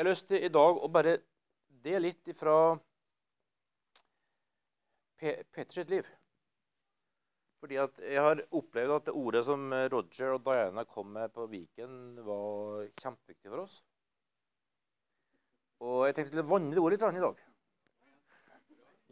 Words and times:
Jeg 0.00 0.06
har 0.06 0.14
lyst 0.14 0.30
til 0.30 0.40
i 0.40 0.48
dag 0.48 0.78
å 0.80 0.88
bare 0.88 1.10
dele 1.84 2.06
litt 2.06 2.30
fra 2.32 2.54
Peters 5.20 5.74
sitt 5.76 5.90
liv. 5.92 6.06
Fordi 7.60 7.76
at 7.82 7.98
jeg 8.00 8.22
har 8.24 8.38
opplevd 8.48 8.94
at 8.94 9.10
det 9.10 9.12
ordet 9.20 9.42
som 9.44 9.66
Roger 9.92 10.30
og 10.38 10.46
Diana 10.46 10.86
kom 10.88 11.10
med 11.12 11.34
på 11.34 11.44
Viken, 11.52 11.98
var 12.24 12.86
kjempeviktig 12.94 13.50
for 13.50 13.60
oss. 13.66 13.74
Og 15.84 16.06
jeg 16.08 16.16
tenkte 16.16 16.46
å 16.46 16.48
vanne 16.48 16.72
det 16.72 16.80
ordet 16.80 16.96
litt 16.96 17.18
i 17.20 17.24
dag. 17.26 17.42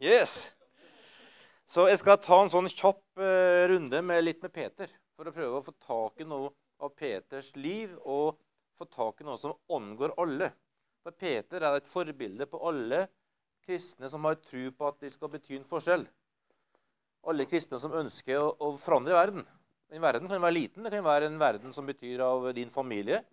Yes! 0.01 0.33
Så 1.69 1.85
jeg 1.91 1.99
skal 2.01 2.17
ta 2.17 2.39
en 2.41 2.49
sånn 2.49 2.71
kjapp 2.73 3.21
eh, 3.21 3.67
runde 3.69 4.01
med 4.09 4.23
litt 4.25 4.41
med 4.41 4.55
Peter. 4.57 4.89
For 5.13 5.29
å 5.29 5.35
prøve 5.37 5.61
å 5.61 5.67
få 5.67 5.75
tak 5.85 6.25
i 6.25 6.27
noe 6.33 6.49
av 6.81 6.97
Peters 6.97 7.53
liv 7.61 7.93
og 7.99 8.41
få 8.73 8.89
tak 8.89 9.21
i 9.21 9.29
noe 9.29 9.37
som 9.37 9.53
angår 9.77 10.17
alle. 10.25 10.49
For 11.09 11.17
Peter 11.17 11.63
er 11.65 11.79
et 11.79 11.89
forbilde 11.89 12.45
på 12.45 12.59
alle 12.69 13.07
kristne 13.65 14.09
som 14.11 14.27
har 14.29 14.37
tro 14.45 14.67
på 14.77 14.89
at 14.89 14.99
de 15.01 15.09
skal 15.09 15.31
bety 15.33 15.55
en 15.57 15.65
forskjell 15.65 16.03
alle 17.27 17.47
kristne 17.49 17.79
som 17.81 17.95
ønsker 17.97 18.37
å, 18.39 18.51
å, 18.63 18.71
forandre 18.79 19.15
verden. 19.17 19.45
En 19.89 20.03
verden 20.03 20.29
kan 20.29 20.41
være 20.41 20.55
liten. 20.55 20.85
Det 20.85 20.93
kan 20.93 21.05
være 21.05 21.27
en 21.27 21.39
verden 21.41 21.73
som 21.75 21.87
betyr 21.89 22.21
av 22.23 22.45
din 22.55 22.69
familie 22.71 23.23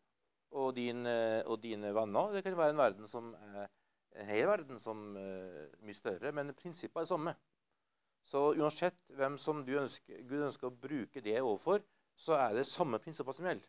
og, 0.51 0.73
din, 0.77 1.04
eh, 1.06 1.42
og 1.45 1.60
dine 1.62 1.92
venner. 1.95 2.32
Det 2.34 2.42
kan 2.46 2.56
være 2.59 2.74
en 2.74 2.80
verden 2.80 3.10
som 3.10 3.34
er 3.37 3.68
en 4.16 4.30
hel 4.30 4.48
verden 4.48 4.80
som 4.80 5.04
er 5.20 5.68
eh, 5.68 5.77
mye 5.84 5.96
større, 5.96 6.32
men 6.32 6.54
prinsippet 6.56 7.02
er 7.02 7.06
det 7.06 7.12
samme. 7.12 7.37
Så 8.27 8.43
uansett 8.56 8.96
hvem 9.15 9.37
som 9.38 9.60
ønsker, 9.62 10.24
Gud 10.27 10.48
ønsker 10.48 10.70
å 10.70 10.74
bruke 10.88 11.23
det 11.23 11.37
overfor, 11.43 11.84
så 12.16 12.40
er 12.40 12.56
det 12.56 12.66
samme 12.66 12.98
prinsippet 12.98 13.38
som 13.38 13.46
gjelder. 13.46 13.68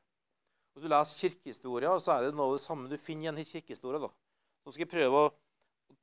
Hvis 0.77 0.85
du 0.85 0.91
leser 0.93 1.21
kirkehistoria, 1.25 1.91
så 1.97 2.11
er 2.13 2.27
det 2.27 2.35
noe 2.37 2.51
av 2.51 2.59
det 2.59 2.61
samme 2.61 2.85
du 2.85 2.99
finner 3.01 3.25
igjen 3.25 3.39
i 3.41 3.45
kirkehistoria. 3.49 3.97
Da. 4.03 4.11
Nå 4.61 4.73
skal 4.75 4.83
jeg 4.83 4.91
prøve 4.91 5.23
å 5.23 5.31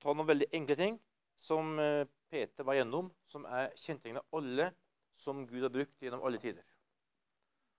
ta 0.02 0.10
noen 0.10 0.26
veldig 0.26 0.48
enkle 0.58 0.76
ting 0.80 0.96
som 1.38 1.76
eh, 1.78 2.08
Peter 2.26 2.66
var 2.66 2.80
gjennom, 2.80 3.12
som 3.30 3.46
er 3.46 3.68
kjennetegnet 3.78 4.26
alle 4.34 4.66
som 5.14 5.44
Gud 5.46 5.62
har 5.62 5.70
brukt 5.70 6.02
gjennom 6.02 6.26
alle 6.26 6.42
tider. 6.42 6.66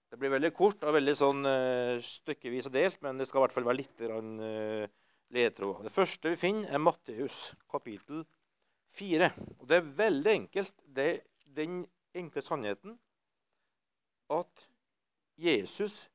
Det 0.08 0.22
blir 0.22 0.32
veldig 0.38 0.54
kort 0.56 0.88
og 0.88 0.96
veldig 0.96 1.18
sånn 1.20 1.44
uh, 1.44 2.00
stykkevis 2.00 2.70
og 2.70 2.78
delt, 2.78 3.04
men 3.04 3.20
det 3.20 3.28
skal 3.28 3.42
i 3.42 3.44
hvert 3.44 3.58
fall 3.58 3.68
være 3.68 3.82
litt 3.82 4.04
uh, 4.08 4.88
ledetråder. 5.36 5.84
Det 5.90 5.96
første 5.98 6.32
vi 6.32 6.40
finner, 6.40 6.72
er 6.72 6.80
Matteus 6.80 7.42
kapittel 7.68 8.24
4. 8.96 9.34
Og 9.60 9.68
det 9.68 9.82
er 9.82 9.94
veldig 10.00 10.36
enkelt. 10.38 10.76
Det 10.88 11.12
er 11.12 11.24
den 11.60 11.82
enkle 12.16 12.48
sannheten 12.48 12.96
at 14.32 14.70
Jesus 15.36 16.06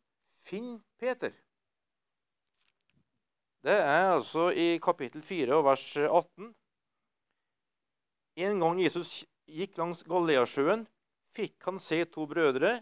finner 0.45 0.81
Peter. 0.99 1.33
Det 3.61 3.77
er 3.77 4.15
altså 4.15 4.49
i 4.57 4.79
kapittel 4.83 5.23
4 5.23 5.57
og 5.59 5.67
vers 5.67 5.85
18. 5.97 6.55
En 8.41 8.63
gang 8.63 8.81
Jesus 8.81 9.25
gikk 9.51 9.77
langs 9.77 10.01
Galileasjøen, 10.09 10.87
fikk 11.35 11.67
han 11.69 11.81
se 11.83 12.05
to 12.09 12.25
brødre, 12.31 12.79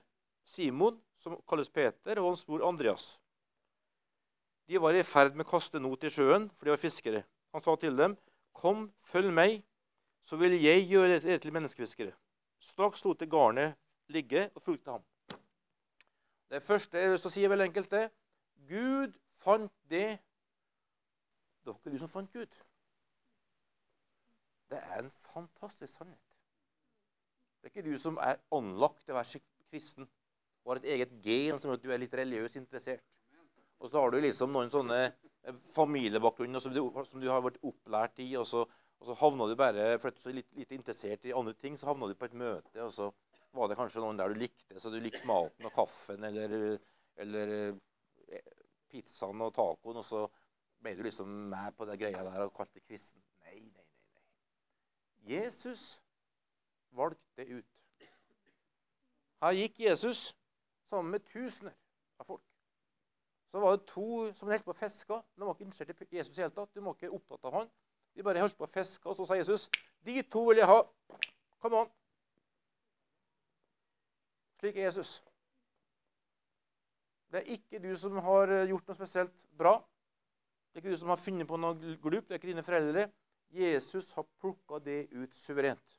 Simon, 0.47 1.01
som 1.19 1.34
kalles 1.48 1.70
Peter, 1.70 2.20
og 2.20 2.31
hans 2.31 2.45
bror 2.47 2.62
Andreas. 2.69 3.17
De 4.69 4.79
var 4.79 4.95
i 4.95 5.03
ferd 5.03 5.34
med 5.34 5.48
å 5.48 5.51
kaste 5.51 5.81
not 5.83 6.05
i 6.05 6.12
sjøen, 6.12 6.47
for 6.55 6.69
de 6.69 6.75
var 6.75 6.81
fiskere. 6.81 7.25
Han 7.56 7.64
sa 7.64 7.75
til 7.77 7.97
dem, 7.97 8.17
'Kom, 8.53 8.92
følg 9.03 9.33
meg, 9.33 9.62
så 10.23 10.36
vil 10.36 10.61
jeg 10.62 10.89
gjøre 10.89 11.20
dere 11.20 11.39
til 11.39 11.53
menneskefiskere.' 11.53 12.17
Straks 12.61 13.05
lot 13.05 13.20
de 13.20 13.27
garnet 13.27 13.77
ligge 14.09 14.51
og 14.55 14.62
fulgte 14.62 14.91
ham. 14.91 15.05
Det 16.51 16.63
første 16.65 17.03
så 17.19 17.29
sier 17.29 17.35
si, 17.35 17.43
vel 17.45 17.57
veldig 17.57 17.69
enkelt 17.69 17.91
det. 17.93 18.07
Gud 18.69 19.19
fant 19.43 19.73
det 19.91 20.19
Det 21.61 21.73
var 21.73 21.77
ikke 21.77 21.93
du 21.93 22.01
som 22.01 22.09
fant 22.09 22.33
Gud. 22.33 22.55
Det 24.71 24.79
er 24.79 25.03
en 25.03 25.11
fantastisk 25.11 25.95
sannhet. 25.97 26.21
Det 27.61 27.69
er 27.69 27.75
ikke 27.75 27.91
du 27.91 27.99
som 28.01 28.17
er 28.23 28.41
anlagt 28.55 29.05
til 29.05 29.13
å 29.13 29.19
være 29.19 29.41
kristen 29.69 30.08
og 30.64 30.75
har 30.75 30.81
et 30.83 30.91
eget 30.95 31.13
gen 31.25 31.58
som 31.58 31.70
gjør 31.70 31.79
at 31.79 31.85
du 31.85 31.92
er 31.92 32.01
litt 32.01 32.17
religiøst 32.17 32.58
interessert. 32.61 33.19
Og 33.79 33.91
så 33.91 34.01
har 34.03 34.13
du 34.13 34.19
liksom 34.20 34.53
noen 34.53 34.70
sånne 34.73 34.98
familiebakgrunner 35.73 36.61
som, 36.61 36.75
som, 36.75 37.20
du 37.20 37.29
har 37.31 37.45
vært 37.45 37.61
opplært 37.64 38.20
i, 38.25 38.31
og 38.37 38.45
så, 38.48 38.64
og 38.98 39.08
så 39.08 39.17
havna 39.20 39.47
du 39.48 39.55
bare 39.57 39.95
fordi 40.03 40.25
du 40.25 40.29
er 40.29 40.37
litt, 40.41 40.51
litt, 40.58 40.75
interessert 40.77 41.25
i 41.25 41.33
andre 41.37 41.55
ting, 41.57 41.79
så 41.79 41.89
havna 41.89 42.11
du 42.11 42.17
på 42.19 42.29
et 42.29 42.37
møte, 42.37 42.75
og 42.85 42.92
så 42.92 43.08
var 43.57 43.70
det 43.70 43.79
kanskje 43.79 44.03
noen 44.05 44.19
der 44.19 44.33
du 44.33 44.41
likte, 44.42 44.81
så 44.81 44.91
du 44.92 44.98
likte 45.01 45.25
maten 45.29 45.69
og 45.69 45.75
kaffen 45.75 46.25
eller, 46.29 46.79
eller 47.17 47.55
eh, 48.29 48.53
pizzaen 48.91 49.41
og 49.45 49.55
tacoen, 49.57 50.01
og 50.01 50.05
så 50.07 50.27
ble 50.83 50.95
du 50.98 51.03
liksom 51.07 51.31
med 51.51 51.75
på 51.77 51.87
det 51.89 51.98
greia 52.01 52.25
der 52.27 52.45
og 52.45 52.55
kalte 52.57 52.83
kristen. 52.85 53.23
Nei, 53.47 53.61
nei. 53.73 53.87
Jesus 55.29 56.03
valgte 56.97 57.47
ut. 57.48 58.07
Her 59.42 59.55
gikk 59.55 59.81
Jesus 59.81 60.37
sammen 60.91 61.14
med 61.14 61.27
tusener 61.31 61.75
av 62.19 62.27
folk. 62.27 62.45
Så 63.51 63.61
var 63.61 63.77
det 63.77 63.87
to 63.89 64.07
som 64.37 64.51
holdt 64.51 64.64
på 64.67 64.75
å 64.75 64.77
fiske. 64.77 65.20
De 65.37 65.45
var 65.45 65.55
ikke 65.55 65.69
interessert 65.69 66.03
i 66.05 66.19
Jesus 66.19 66.39
i 66.39 66.42
hele 66.42 66.55
tatt. 66.55 66.73
De 66.75 66.83
var 66.85 66.97
ikke 66.97 67.13
opptatt 67.14 67.47
av 67.48 67.61
han. 67.61 67.70
De 68.17 68.25
bare 68.27 68.42
holdt 68.42 68.58
på 68.58 68.67
å 68.67 68.70
fiske, 68.73 69.07
og 69.08 69.17
så 69.17 69.25
sa 69.27 69.39
Jesus, 69.39 69.69
'De 70.03 70.23
to 70.23 70.42
vil 70.48 70.58
jeg 70.58 70.67
ha. 70.67 70.83
Kom 71.63 71.75
an.' 71.75 71.92
Slik 74.58 74.77
er 74.77 74.89
Jesus. 74.89 75.19
Det 77.30 77.42
er 77.42 77.55
ikke 77.55 77.79
du 77.83 77.92
som 77.98 78.17
har 78.24 78.51
gjort 78.67 78.89
noe 78.89 78.96
spesielt 78.96 79.46
bra. 79.58 79.77
Det 80.69 80.80
er 80.80 80.85
ikke 80.85 80.96
du 80.96 81.01
som 81.01 81.13
har 81.13 81.20
funnet 81.20 81.48
på 81.48 81.58
noe 81.61 81.96
glupt. 82.02 82.29
Det 82.29 82.36
er 82.36 82.41
ikke 82.41 82.51
dine 82.51 82.67
foreldre. 82.67 83.08
Jesus 83.55 84.11
har 84.17 84.27
plukka 84.41 84.80
det 84.85 85.07
ut 85.13 85.35
suverent. 85.36 85.98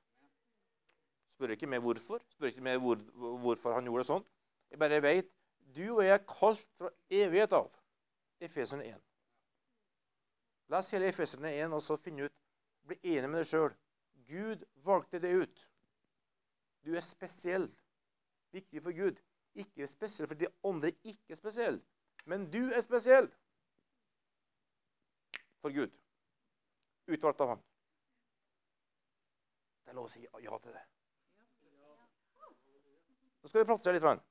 Spør 1.34 1.56
ikke 1.56 1.70
meg 1.72 1.82
hvorfor, 1.82 2.22
spør 2.34 2.52
ikke 2.52 2.66
meg 2.66 2.82
hvor, 2.84 3.00
hvorfor 3.16 3.78
han 3.78 3.88
gjorde 3.88 4.04
det 4.04 4.10
sånn. 4.10 4.26
Jeg 4.70 4.82
bare 4.82 5.02
vet 5.02 5.30
du 5.76 5.86
og 5.96 6.04
jeg 6.04 6.18
er 6.18 6.26
kalt 6.28 6.66
fra 6.78 6.92
evighet 7.10 7.54
av. 7.56 7.70
Efeseren 8.44 8.84
1. 8.86 9.00
Les 10.70 10.92
hele 10.94 11.10
Efeserne 11.10 11.52
1 11.64 11.74
og 11.74 11.84
så 11.84 11.98
finne 12.00 12.28
ut 12.28 12.36
Bli 12.90 12.98
enig 13.14 13.28
med 13.30 13.44
deg 13.44 13.50
sjøl. 13.50 13.74
Gud 14.26 14.64
valgte 14.82 15.20
det 15.22 15.30
ut. 15.44 15.66
Du 16.82 16.96
er 16.98 17.04
spesiell. 17.06 17.68
Viktig 18.52 18.84
for 18.84 18.96
Gud. 18.96 19.20
Ikke 19.56 19.88
spesiell 19.88 20.28
fordi 20.30 20.48
andre 20.64 20.92
ikke 21.04 21.36
er 21.36 21.40
spesielle. 21.40 21.82
Men 22.26 22.48
du 22.52 22.62
er 22.70 22.82
spesiell 22.82 23.30
for 25.60 25.74
Gud 25.74 25.92
utvalgt 27.10 27.42
av 27.42 27.56
han. 27.56 27.62
Det 29.84 29.92
er 29.92 29.98
lov 29.98 30.08
å 30.08 30.12
si 30.12 30.24
ja 30.24 30.58
til 30.62 30.76
det. 30.76 30.86
Nå 33.40 33.50
skal 33.50 33.64
vi 33.64 33.68
prate 33.70 33.94
litt. 33.96 34.26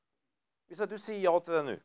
Hvis 0.69 0.85
du 0.85 0.99
sier 1.01 1.25
ja 1.25 1.33
til 1.41 1.57
det 1.57 1.63
nå, 1.67 1.77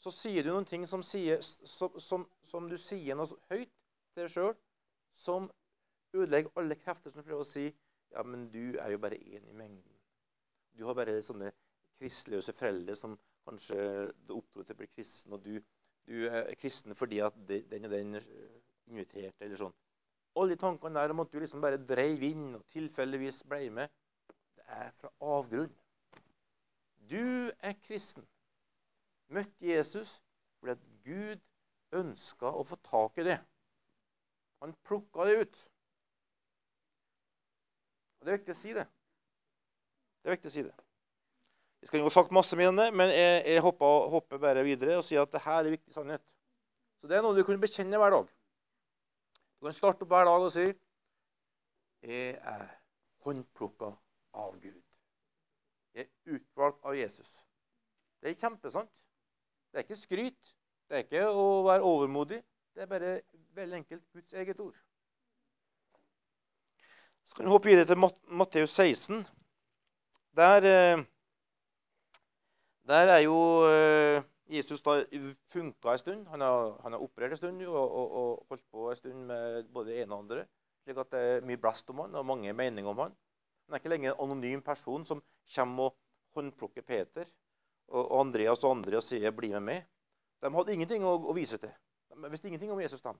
så 0.00 0.12
sier 0.14 0.44
du 0.44 0.52
noen 0.52 0.68
ting 0.68 0.84
som, 0.86 1.02
sier, 1.02 1.40
som, 1.42 1.96
som, 2.00 2.26
som 2.46 2.68
du 2.70 2.76
sier 2.78 3.16
noe 3.18 3.26
høyt 3.50 3.72
til 4.14 4.22
deg 4.22 4.30
sjøl, 4.30 4.54
som 5.16 5.48
ødelegger 6.14 6.52
alle 6.60 6.76
krefter 6.78 7.12
som 7.12 7.24
prøver 7.26 7.42
å 7.42 7.48
si 7.48 7.66
ja, 8.12 8.22
men 8.22 8.46
du 8.52 8.76
er 8.78 8.92
jo 8.94 9.00
bare 9.02 9.18
én 9.18 9.48
i 9.50 9.56
mengden. 9.56 9.95
Du 10.76 10.84
har 10.84 10.96
bare 10.96 11.16
sånne 11.24 11.50
kristeløse 11.96 12.52
foreldre 12.56 12.96
som 12.98 13.16
kanskje 13.46 13.78
oppdro 14.34 14.64
til 14.64 14.74
å 14.74 14.80
bli 14.80 14.88
kristen, 14.90 15.36
og 15.36 15.44
du, 15.44 15.56
du, 16.08 16.16
er 16.28 16.52
kristen 16.60 16.96
fordi 16.98 17.22
at 17.24 17.36
den 17.48 17.88
og 17.88 17.92
den 17.94 18.18
invitert, 18.18 19.36
eller 19.40 19.60
sånn. 19.60 19.76
Alle 20.36 20.52
de 20.52 20.60
tankene 20.60 21.00
der 21.00 21.14
om 21.14 21.22
at 21.24 21.32
du 21.32 21.38
liksom 21.40 21.62
bare 21.64 21.80
dreiv 21.80 22.22
inn 22.26 22.50
og 22.58 22.66
tilfeldigvis 22.74 23.42
ble 23.48 23.70
med, 23.78 23.92
det 24.58 24.66
er 24.76 24.92
fra 24.98 25.12
avgrunn. 25.24 25.72
Du 27.08 27.52
er 27.62 27.78
kristen. 27.86 28.26
Møtte 29.32 29.70
Jesus 29.70 30.18
fordi 30.58 30.74
at 30.76 30.84
Gud 31.06 31.42
ønska 31.96 32.50
å 32.50 32.64
få 32.66 32.78
tak 32.84 33.22
i 33.22 33.26
det. 33.30 33.38
Han 34.60 34.74
plukka 34.86 35.26
det 35.28 35.40
ut. 35.40 35.58
Og 38.18 38.26
Det 38.26 38.32
er 38.32 38.38
viktig 38.40 38.56
å 38.56 38.60
si 38.60 38.76
det. 38.76 38.86
Det 40.26 40.32
er 40.32 40.40
viktig 40.40 40.50
å 40.50 40.54
si 40.56 40.62
det. 40.66 40.72
Jeg 41.84 41.88
skal 41.88 42.00
jo 42.00 42.06
ha 42.08 42.10
sagt 42.10 42.32
masse 42.34 42.56
med 42.58 42.66
henne, 42.66 42.84
men 42.98 43.12
jeg, 43.14 43.34
jeg 43.46 43.62
hopper, 43.62 44.08
hopper, 44.10 44.40
bare 44.42 44.64
videre 44.66 44.96
og 44.98 45.04
sier 45.06 45.22
at 45.22 45.30
dette 45.30 45.52
er 45.54 45.68
viktig 45.70 45.94
sannhet. 45.94 46.22
Så 46.98 47.06
det 47.06 47.14
er 47.14 47.22
noe 47.22 47.36
du 47.36 47.44
kan 47.46 47.60
bekjenne 47.62 48.00
hver 48.02 48.10
dag. 48.10 48.32
Du 49.38 49.68
kan 49.68 49.76
starte 49.76 50.02
opp 50.02 50.10
hver 50.10 50.26
dag 50.26 50.46
og 50.48 50.50
si 50.50 50.64
Jeg 52.02 52.34
er 52.42 52.66
håndplukka 53.22 53.92
av 54.42 54.58
Gud. 54.64 54.82
Jeg 55.94 56.08
er 56.08 56.34
utvalgt 56.40 56.82
av 56.82 56.98
Jesus. 56.98 57.30
Det 58.18 58.32
er 58.32 58.42
kjempesant. 58.42 58.90
Det 59.70 59.78
er 59.78 59.86
ikke 59.86 60.02
skryt. 60.02 60.52
Det 60.90 60.98
er 60.98 61.06
ikke 61.06 61.24
å 61.30 61.46
være 61.70 61.86
overmodig. 61.86 62.42
Det 62.74 62.82
er 62.82 62.90
bare 62.90 63.14
veldig 63.62 63.82
enkelt 63.84 64.10
Guds 64.10 64.34
eget 64.34 64.58
ord. 64.58 64.82
Så 67.22 67.38
kan 67.38 67.46
vi 67.46 67.54
hoppe 67.54 67.70
videre 67.70 67.94
til 67.94 68.02
Matteus 68.42 68.74
16. 68.74 69.22
Der, 70.36 70.56
eh, 70.68 71.04
der 72.84 73.08
er 73.08 73.22
jo 73.24 73.36
eh, 73.70 74.22
Jesus 74.52 74.82
da 74.84 74.98
funka 75.48 75.92
en 75.92 75.98
stund. 75.98 76.26
Han 76.28 76.40
har, 76.40 76.80
han 76.82 76.92
har 76.92 77.00
operert 77.00 77.32
en 77.32 77.40
stund 77.40 77.62
og, 77.62 77.92
og, 77.92 78.10
og, 78.12 78.46
holdt 78.48 78.64
på 78.70 78.90
en 78.90 78.96
stund 78.96 79.24
med 79.30 79.64
både 79.72 79.90
det 79.90 80.02
ene 80.02 80.14
og 80.14 80.24
andre. 80.24 80.44
slik 80.84 80.98
at 81.02 81.10
det 81.10 81.20
er 81.20 81.46
mye 81.46 81.58
blest 81.58 81.88
om 81.90 82.04
han 82.04 82.14
og 82.14 82.26
mange 82.26 82.52
meninger 82.52 82.90
om 82.90 82.98
han. 82.98 83.16
Han 83.66 83.74
er 83.74 83.80
ikke 83.80 83.90
lenger 83.90 84.12
en 84.12 84.20
anonym 84.22 84.62
person 84.62 85.04
som 85.04 85.22
kommer 85.54 85.88
og 85.88 85.96
håndplukker 86.36 86.82
Peter 86.82 87.24
og, 87.88 88.20
Andreas 88.20 88.62
og 88.64 88.76
andre 88.76 89.00
og 89.00 89.02
sier 89.02 89.32
'bli 89.32 89.50
med 89.56 89.62
meg'. 89.62 89.86
De 90.42 90.52
hadde 90.54 90.72
ingenting 90.72 91.04
å, 91.04 91.16
å 91.16 91.32
vise 91.32 91.58
til. 91.58 91.72
De 92.12 92.30
visste 92.30 92.48
ingenting 92.48 92.72
om 92.72 92.80
Jesus. 92.80 93.02
dem. 93.02 93.18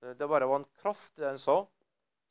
Det 0.00 0.28
bare 0.28 0.46
var 0.46 0.60
en 0.60 0.70
kraft 0.82 1.18
i 1.18 1.20
det 1.20 1.28
han 1.28 1.38
sa, 1.38 1.64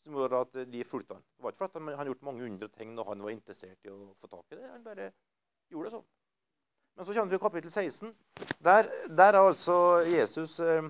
som 0.08 0.16
gjorde 0.16 0.40
at 0.40 0.60
de 0.72 0.84
fulgte 0.88 1.18
han. 1.18 1.24
Det 1.36 1.44
var 1.44 1.52
ikke 1.52 1.68
fordi 1.68 1.80
han, 1.84 1.98
hadde 2.00 2.12
gjort 2.14 2.28
mange 2.30 2.46
undre 2.46 2.70
ting 2.72 2.94
når 2.96 3.10
han 3.10 3.24
var 3.26 3.34
interessert 3.34 3.84
i 3.84 3.92
å 3.92 4.14
få 4.16 4.30
tak 4.32 4.54
i 4.54 4.60
det. 4.60 4.70
Han 4.72 4.86
bare 4.86 5.10
gjorde 5.72 5.90
det 5.90 5.96
sånn. 5.98 6.06
Men 6.98 7.06
så 7.06 7.16
kommer 7.18 7.30
vi 7.30 7.36
til 7.36 7.44
kapittel 7.44 7.74
16. 7.74 8.14
Der, 8.64 8.88
der 9.20 9.38
har 9.38 9.50
altså 9.52 9.76
Jesus 10.08 10.60
eh, 10.64 10.88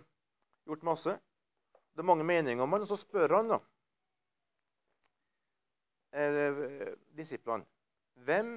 gjort 0.69 0.85
masse. 0.85 1.17
Det 1.91 2.03
er 2.03 2.09
mange 2.11 2.27
meninger 2.29 2.63
om 2.63 2.77
han, 2.77 2.85
og 2.85 2.91
så 2.91 2.99
spør 2.99 3.33
han 3.39 3.49
da 3.55 3.57
eh, 6.13 6.93
disiplene 7.17 7.65
Hvem 8.27 8.53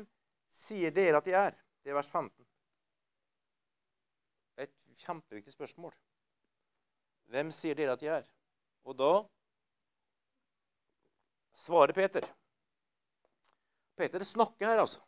sier 0.52 0.92
dere 0.92 1.18
at 1.18 1.26
de 1.26 1.34
er? 1.40 1.56
Det 1.80 1.90
er 1.90 1.96
vers 1.96 2.12
15. 2.12 2.46
Et 4.60 4.72
kjempeviktig 5.00 5.56
spørsmål. 5.56 5.96
Hvem 7.32 7.50
sier 7.54 7.78
dere 7.78 7.96
at 7.96 8.04
de 8.04 8.12
er? 8.20 8.28
Og 8.84 8.98
da 8.98 9.12
svarer 11.60 11.92
Peter. 11.92 12.24
Peter 13.96 14.24
snakker 14.24 14.66
her, 14.66 14.78
altså. 14.78 15.02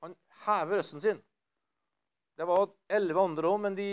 Han 0.00 0.16
hever 0.46 0.80
røsten 0.80 1.00
sin. 1.00 1.20
Det 2.36 2.46
var 2.48 2.70
elleve 2.88 3.20
andre 3.20 3.50
òg, 3.50 3.58
men 3.60 3.76
de 3.76 3.86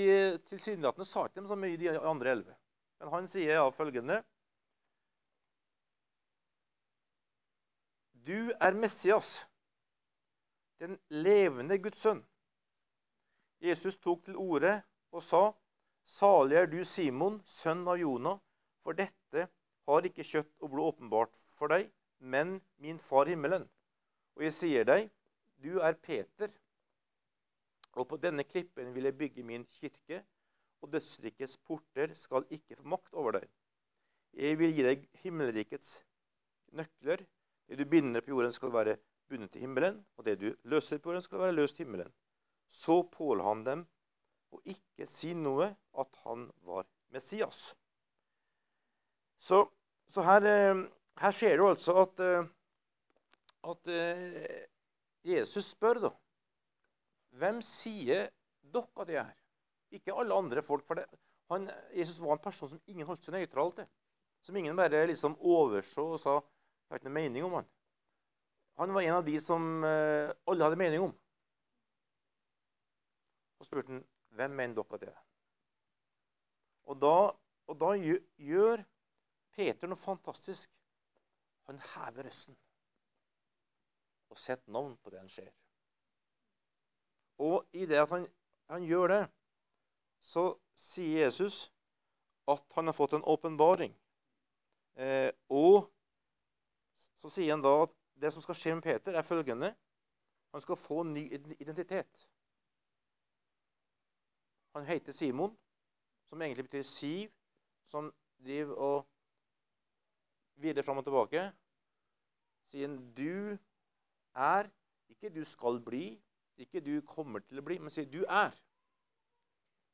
tilsynelatende 0.47 1.07
sa 1.07 1.25
ikke 1.27 1.41
dem 1.41 1.49
så 1.49 1.57
mye, 1.59 1.75
de 1.79 1.91
andre 1.99 2.31
elleve. 2.31 2.55
Men 3.01 3.11
han 3.11 3.27
sier 3.27 3.57
ja, 3.59 3.65
følgende 3.75 4.21
Du 8.27 8.51
er 8.59 8.75
Messias, 8.75 9.45
den 10.79 10.97
levende 11.11 11.77
Guds 11.79 12.01
sønn. 12.03 12.23
Jesus 13.63 13.95
tok 14.03 14.25
til 14.25 14.35
orde 14.35 14.73
og 15.11 15.23
sa, 15.23 15.43
Salig 16.07 16.55
er 16.59 16.67
du, 16.71 16.79
Simon, 16.87 17.41
sønn 17.43 17.83
av 17.87 17.99
Jonah, 17.99 18.39
for 18.83 18.95
dette 18.95 19.49
har 19.87 20.07
ikke 20.07 20.25
kjøtt 20.27 20.53
og 20.61 20.71
blod 20.73 20.93
åpenbart 20.93 21.33
for 21.57 21.71
deg, 21.71 21.89
men 22.19 22.59
min 22.83 22.99
far 22.99 23.29
himmelen. 23.29 23.67
Og 24.37 24.45
jeg 24.47 24.55
sier 24.55 24.87
deg, 24.87 25.09
du 25.63 25.79
er 25.81 25.97
Peter, 25.97 26.51
og 27.97 28.05
på 28.11 28.19
denne 28.21 28.45
klippen 28.45 28.91
vil 28.93 29.09
jeg 29.09 29.17
bygge 29.17 29.45
min 29.45 29.65
kirke, 29.79 30.21
og 30.81 30.91
dødsrikets 30.93 31.57
porter 31.65 32.13
skal 32.13 32.45
ikke 32.53 32.77
få 32.77 32.85
makt 32.93 33.15
over 33.17 33.39
deg. 33.39 33.47
Jeg 34.37 34.59
vil 34.59 34.75
gi 34.75 34.85
deg 34.85 35.07
himmelrikets 35.23 36.01
nøkler. 36.77 37.23
Det 37.67 37.79
du 37.79 37.85
binder 37.89 38.21
på 38.21 38.35
jorden, 38.35 38.53
skal 38.53 38.73
være 38.73 38.97
bundet 39.27 39.51
til 39.51 39.65
himmelen, 39.65 40.03
og 40.15 40.25
det 40.25 40.37
du 40.39 40.51
løser 40.63 41.01
på 41.01 41.09
jorden, 41.09 41.25
skal 41.25 41.41
være 41.41 41.55
løst 41.57 41.81
himmelen. 41.81 42.13
Så 42.69 43.01
påla 43.11 43.47
han 43.49 43.63
dem 43.65 43.83
å 44.53 44.61
ikke 44.69 45.07
si 45.09 45.33
noe 45.33 45.71
at 45.97 46.21
han 46.23 46.47
var 46.67 46.85
Messias. 47.11 47.73
Så, 49.37 49.65
så 50.09 50.23
her, 50.23 50.45
eh, 50.45 50.85
her, 51.19 51.31
det 51.31 51.57
jo 51.57 51.69
altså 51.69 51.95
at, 52.01 52.19
eh, 52.19 52.47
at 53.71 53.87
eh, 53.91 54.65
Jesus 55.23 55.73
spør, 55.73 55.99
da 56.07 56.13
Hvem 57.37 57.59
sier 57.61 58.29
dere 58.63 59.03
at 59.03 59.09
jeg 59.11 59.21
er? 59.21 59.33
Ikke 59.93 60.15
alle 60.15 60.33
andre 60.33 60.63
folk. 60.63 60.87
for 60.87 60.95
det. 60.95 61.05
Han, 61.51 61.69
Jesus 61.93 62.19
var 62.19 62.33
en 62.33 62.41
person 62.41 62.69
som 62.69 62.79
ingen 62.87 63.05
holdt 63.05 63.23
seg 63.23 63.35
nøytral 63.35 63.73
til. 63.75 63.85
Som 64.41 64.55
ingen 64.55 64.75
bare 64.75 65.05
liksom 65.05 65.35
overså 65.37 66.05
og 66.15 66.19
sa 66.19 66.33
jeg 66.39 66.95
har 66.95 67.01
ikke 67.01 67.09
noe 67.09 67.19
mening 67.19 67.45
om 67.45 67.53
han. 67.59 67.69
Han 68.79 68.93
var 68.95 69.01
en 69.01 69.17
av 69.19 69.25
de 69.27 69.35
som 69.43 69.83
alle 69.83 70.63
hadde 70.63 70.79
mening 70.79 71.03
om. 71.03 71.13
Så 73.59 73.67
spurte 73.67 73.91
han 73.91 74.03
hvem 74.39 74.57
mener 74.57 74.79
dere 74.79 74.97
at 74.97 75.03
det 75.03 75.11
er. 75.11 75.23
Og 76.87 77.01
da, 77.01 77.15
og 77.67 77.79
da 77.81 77.93
gjør 77.99 78.85
Peter 79.57 79.89
noe 79.89 79.99
fantastisk. 79.99 80.69
Han 81.67 81.81
hever 81.95 82.29
røsten 82.29 82.55
og 84.29 84.37
setter 84.39 84.71
navn 84.71 84.95
på 85.01 85.09
det 85.09 85.19
han 85.19 85.31
ser. 85.31 85.49
Og 87.43 87.65
i 87.73 87.85
det 87.85 87.99
at 88.01 88.09
han, 88.09 88.27
han 88.69 88.85
gjør 88.85 89.07
det, 89.07 89.21
så 90.19 90.49
sier 90.77 91.25
Jesus 91.25 91.67
at 92.47 92.63
han 92.75 92.89
har 92.89 92.95
fått 92.95 93.17
en 93.17 93.25
åpenbaring. 93.27 93.93
Eh, 94.97 95.31
og 95.49 95.89
så 97.21 97.29
sier 97.29 97.53
han 97.53 97.63
da 97.63 97.73
at 97.85 97.93
det 98.17 98.31
som 98.33 98.41
skal 98.41 98.57
skje 98.57 98.75
med 98.77 98.85
Peter, 98.85 99.13
er 99.13 99.25
følgende 99.25 99.75
Han 100.51 100.61
skal 100.61 100.77
få 100.79 101.01
en 101.01 101.13
ny 101.13 101.27
identitet. 101.59 102.29
Han 104.73 104.85
heter 104.85 105.11
Simon, 105.11 105.57
som 106.25 106.41
egentlig 106.41 106.63
betyr 106.63 106.81
siv, 106.81 107.31
som 107.85 108.13
driver 108.39 108.75
og 108.75 109.07
virrer 110.61 110.85
fram 110.85 111.01
og 111.01 111.07
tilbake. 111.07 111.47
Sier 112.71 112.93
du 113.17 113.57
er 114.35 114.71
Ikke 115.07 115.29
du 115.33 115.41
skal 115.47 115.79
bli, 115.81 116.17
ikke 116.59 116.81
du 116.83 116.99
kommer 117.07 117.41
til 117.41 117.61
å 117.61 117.63
bli, 117.65 117.77
men 117.79 117.89
sier 117.93 118.05
du 118.11 118.19
er. 118.27 118.51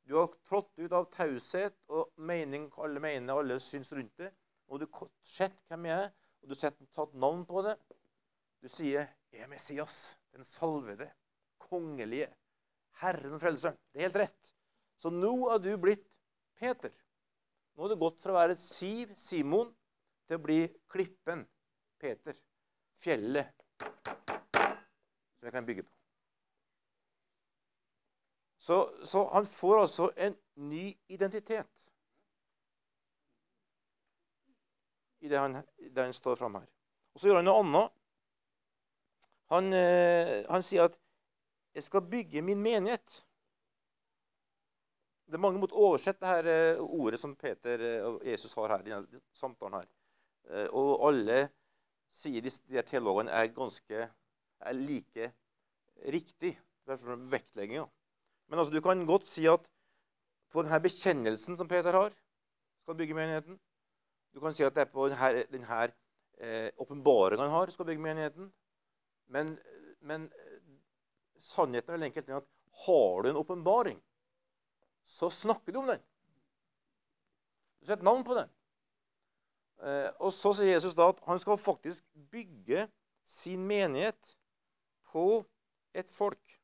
Du 0.03 0.17
har 0.17 0.33
trådt 0.49 0.71
ut 0.81 0.91
av 0.91 1.05
taushet 1.13 1.75
og 1.93 2.09
mening 2.17 2.65
alle 2.81 2.99
mener, 3.03 3.37
alle 3.37 3.59
syns 3.63 3.93
rundt 3.95 4.17
det. 4.19 4.31
Og 4.67 4.81
du 4.81 4.87
har 4.97 5.11
sett 5.23 5.55
hvem 5.69 5.85
jeg 5.87 6.07
er, 6.07 6.09
og 6.41 6.49
du 6.49 6.55
har 6.59 6.75
tatt 6.97 7.13
navn 7.13 7.45
på 7.47 7.61
det. 7.63 7.77
Du 8.63 8.67
sier 8.67 9.07
'Jeg 9.31 9.41
er 9.43 9.47
Messias, 9.47 10.17
den 10.31 10.43
salvede, 10.43 11.11
kongelige, 11.59 12.29
Herren 13.01 13.39
Frelseren'. 13.39 13.77
Det 13.93 13.99
er 13.99 14.09
helt 14.09 14.15
rett. 14.15 14.53
Så 14.97 15.09
nå 15.09 15.49
har 15.49 15.57
du 15.57 15.77
blitt 15.77 16.05
Peter. 16.55 16.91
Nå 17.75 17.83
har 17.83 17.89
du 17.89 17.99
gått 17.99 18.21
fra 18.21 18.31
å 18.31 18.37
være 18.37 18.55
Siv, 18.55 19.15
Simon, 19.15 19.73
til 20.27 20.39
å 20.39 20.43
bli 20.43 20.59
Klippen, 20.91 21.45
Peter. 21.99 22.37
Fjellet 22.93 23.51
som 23.83 25.47
jeg 25.47 25.53
kan 25.55 25.65
bygge 25.65 25.83
på. 25.83 25.91
Så, 28.63 28.77
så 29.03 29.25
han 29.33 29.47
får 29.49 29.79
altså 29.81 30.11
en 30.15 30.37
ny 30.55 30.93
identitet. 31.11 31.83
i 35.23 35.27
det 35.27 35.37
han, 35.37 35.57
det 35.91 36.01
han 36.01 36.13
står 36.13 36.35
fram 36.35 36.55
her. 36.55 36.67
Og 37.13 37.21
Så 37.21 37.29
gjør 37.29 37.39
han 37.39 37.47
noe 37.47 37.59
annet. 37.63 37.93
Han, 39.53 39.69
eh, 39.77 40.43
han 40.49 40.65
sier 40.65 40.89
at 40.89 40.97
'jeg 41.73 41.83
skal 41.83 42.01
bygge 42.01 42.41
min 42.41 42.63
menighet'. 42.63 43.23
Det 45.25 45.33
er 45.33 45.45
mange 45.45 45.59
måter 45.59 45.75
å 45.75 45.85
oversette 45.89 46.19
det 46.19 46.27
her 46.27 46.47
eh, 46.51 46.81
ordet 46.81 47.19
som 47.19 47.35
Peter 47.35 47.79
eh, 47.79 48.05
og 48.05 48.25
Jesus 48.25 48.53
har 48.53 48.67
her. 48.67 48.79
i 48.79 48.89
denne 48.89 49.21
samtalen 49.33 49.79
her. 49.79 49.87
Eh, 50.51 50.67
og 50.71 51.07
alle 51.07 51.47
sier 52.13 52.43
de, 52.43 52.51
de 52.69 52.83
teologene 52.87 53.31
er 53.31 53.51
ganske 53.55 54.07
er 54.63 54.77
like 54.77 55.31
riktig. 56.13 56.55
Vektlegginga. 56.85 57.85
Men 58.51 58.59
altså, 58.59 58.73
du 58.73 58.81
kan 58.83 59.05
godt 59.07 59.27
si 59.27 59.45
at 59.47 59.63
på 60.51 60.63
denne 60.65 60.81
bekjennelsen 60.83 61.57
som 61.57 61.67
Peter 61.67 61.95
har, 61.95 62.11
skal 62.83 62.97
bygge 62.99 63.15
menigheten, 63.15 63.59
du 64.33 64.41
kan 64.43 64.53
si 64.53 64.65
at 64.65 64.75
det 64.75 64.83
er 64.83 64.91
på 64.91 65.07
denne, 65.07 65.45
denne 65.51 65.93
eh, 66.37 67.39
han 67.39 67.53
har, 67.55 67.69
skal 67.71 67.85
bygge 67.85 68.03
menigheten. 68.03 68.51
Men, 69.27 69.57
men 70.01 70.27
sannheten 71.39 71.89
er 71.89 71.97
vel 71.97 72.07
enkelt 72.09 72.29
at 72.29 72.49
har 72.85 73.23
du 73.23 73.29
en 73.29 73.39
åpenbaring, 73.39 74.01
så 75.03 75.29
snakker 75.29 75.71
du 75.71 75.79
om 75.79 75.87
den. 75.87 76.01
Du 77.79 77.87
setter 77.87 78.03
navn 78.03 78.23
på 78.23 78.35
den. 78.35 78.49
Eh, 79.83 80.09
og 80.19 80.31
så 80.31 80.53
sier 80.55 80.77
Jesus 80.77 80.95
da 80.95 81.09
at 81.11 81.19
han 81.27 81.39
skal 81.39 81.59
faktisk 81.59 82.05
bygge 82.31 82.87
sin 83.27 83.65
menighet 83.67 84.37
på 85.11 85.43
et 85.93 86.09
folk 86.09 86.59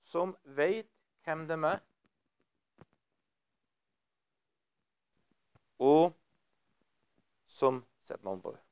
som 0.00 0.32
veit 0.56 0.88
hvem 1.24 1.44
de 1.48 1.58
er, 1.68 1.82
og 5.78 6.16
som 7.46 7.84
setter 8.04 8.24
navn 8.24 8.40
på 8.42 8.54
det. 8.56 8.62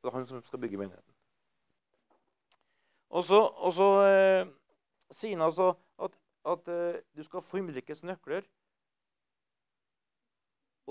Det 0.00 0.08
er 0.08 0.16
han 0.16 0.26
som 0.26 0.42
skal 0.44 0.60
bygge 0.60 0.80
menigheten. 0.80 1.14
Og 3.14 3.22
så, 3.24 3.40
eh, 4.08 4.48
sier 5.10 5.36
han 5.36 5.46
altså 5.46 5.74
at, 6.02 6.16
at 6.44 6.68
eh, 6.68 7.00
du 7.16 7.22
skal 7.22 7.44
få 7.44 7.60
himmelrikets 7.60 8.02
nøkler. 8.02 8.42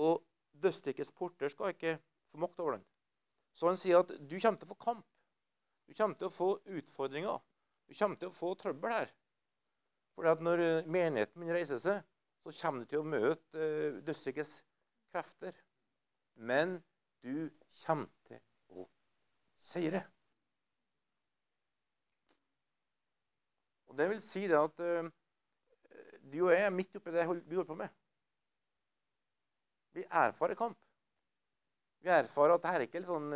Og 0.00 0.22
dødsrikets 0.62 1.12
porter 1.12 1.52
skal 1.52 1.74
ikke 1.74 1.98
få 2.30 2.40
makt 2.42 2.60
over 2.60 2.78
den. 2.78 2.86
Så 3.54 3.68
han 3.70 3.78
sier 3.78 4.02
at 4.02 4.10
du 4.18 4.38
kommer 4.40 4.58
til 4.58 4.68
å 4.68 4.72
få 4.72 4.80
kamp. 4.82 5.06
Du 5.86 5.94
kommer 5.94 6.18
til 6.18 6.30
å 6.30 6.34
få 6.34 6.48
utfordringer. 6.78 7.42
Du 7.86 7.94
kommer 7.98 8.18
til 8.18 8.30
å 8.30 8.34
få 8.34 8.54
trøbbel 8.58 8.94
her. 8.94 9.12
For 10.14 10.30
at 10.30 10.42
når 10.42 10.62
eh, 10.62 10.86
menigheten 10.86 11.38
begynner 11.38 11.56
å 11.56 11.58
reise 11.58 11.78
seg, 11.82 12.02
så 12.44 12.54
kommer 12.60 12.84
du 12.84 12.90
til 12.90 13.02
å 13.02 13.08
møte 13.08 13.68
dødsrikets 14.06 14.58
krefter. 15.12 15.54
Men 16.34 16.78
du 17.24 17.50
kommer 17.84 18.10
til 18.28 18.40
å 18.74 18.86
seire. 19.58 20.04
Og 23.86 23.98
Det 23.98 24.08
vil 24.10 24.22
si 24.22 24.46
det 24.50 24.58
at 24.58 24.80
uh, 24.82 25.10
du 26.32 26.40
og 26.42 26.50
jeg 26.52 26.64
er 26.66 26.72
midt 26.74 26.96
oppi 26.98 27.12
det 27.14 27.26
vi 27.46 27.54
holder 27.56 27.68
på 27.68 27.76
med. 27.78 27.92
Vi 29.94 30.04
erfarer 30.10 30.58
kamp. 30.58 30.78
Vi 32.02 32.10
erfarer 32.12 32.54
at 32.54 32.62
dette 32.62 32.74
er 32.74 32.86
ikke 32.86 33.00
en 33.00 33.08
sånn, 33.08 33.30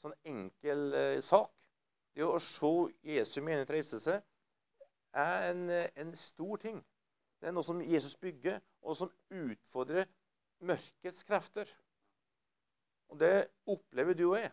sånn 0.00 0.14
enkel 0.30 0.84
uh, 0.94 1.18
sak. 1.24 1.50
Det 2.14 2.24
å 2.24 2.38
se 2.42 2.70
Jesu 3.08 3.40
menighet 3.40 3.72
reise 3.72 4.00
seg 4.00 4.20
er 5.12 5.50
en, 5.50 5.62
en, 5.70 6.14
stor 6.16 6.60
ting. 6.60 6.80
Det 7.40 7.50
er 7.50 7.54
noe 7.56 7.66
som 7.66 7.80
Jesus 7.82 8.16
bygger, 8.20 8.60
og 8.82 8.96
som 8.96 9.12
utfordrer 9.32 10.06
mørkets 10.62 11.24
krefter. 11.26 11.68
Og 13.12 13.18
det 13.20 13.32
opplever 13.68 14.16
du 14.16 14.26
og 14.30 14.38
jeg. 14.38 14.52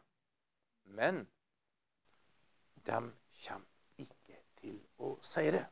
Men 0.83 1.24
de 2.75 3.01
kommer 3.45 4.01
ikke 4.01 4.39
til 4.59 4.79
å 4.98 5.13
seire. 5.24 5.67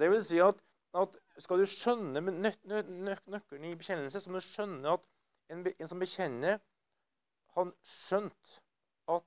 Det 0.00 0.08
vil 0.10 0.24
si 0.24 0.40
at, 0.42 0.60
at 0.96 1.16
skal 1.40 1.62
du 1.62 1.66
skjønne 1.68 2.20
nø 2.20 2.30
nø 2.30 2.82
nø 2.88 3.16
nøkkelen 3.34 3.68
i 3.70 3.76
bekjennelse, 3.78 4.20
så 4.20 4.30
må 4.30 4.40
du 4.40 4.46
skjønne 4.46 4.96
at 4.96 5.06
en, 5.50 5.66
en 5.66 5.88
som 5.88 6.02
bekjenner, 6.02 6.60
han 7.56 7.72
skjønt 7.82 8.56
at 9.10 9.26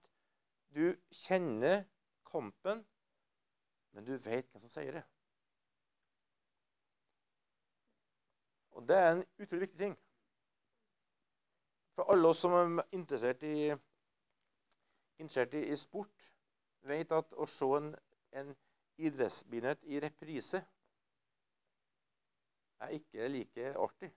du 0.74 0.93
kjenner 1.12 1.84
kampen 2.29 2.86
men 3.93 4.05
du 4.05 4.17
vet 4.17 4.50
hvem 4.50 4.62
som 4.62 4.70
det. 4.74 5.03
Og 8.72 8.88
det 8.88 8.98
er 8.98 9.12
en 9.12 9.25
utrolig 9.39 9.62
viktig 9.62 9.79
ting. 9.79 9.98
For 11.93 12.10
alle 12.10 12.27
oss 12.27 12.41
som 12.41 12.55
er 12.58 12.88
interessert 12.91 13.43
i, 13.46 13.70
interessert 15.20 15.53
i, 15.53 15.62
i 15.70 15.77
sport, 15.77 16.32
vet 16.89 17.13
at 17.13 17.38
å 17.38 17.46
se 17.48 17.70
en, 17.77 17.91
en 18.34 18.50
idrettsbegivenhet 18.98 19.86
i 19.86 20.01
reprise 20.01 20.63
er 22.83 22.97
ikke 22.97 23.29
like 23.31 23.69
artig. 23.85 24.11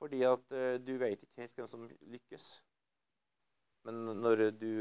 Fordi 0.00 0.22
at 0.28 0.52
uh, 0.52 0.74
du 0.86 0.96
vet 1.00 1.22
ikke 1.22 1.44
helt 1.44 1.54
hvem 1.60 1.70
som 1.70 1.86
lykkes. 2.14 2.50
Men 3.86 4.02
når 4.20 4.50
du 4.50 4.72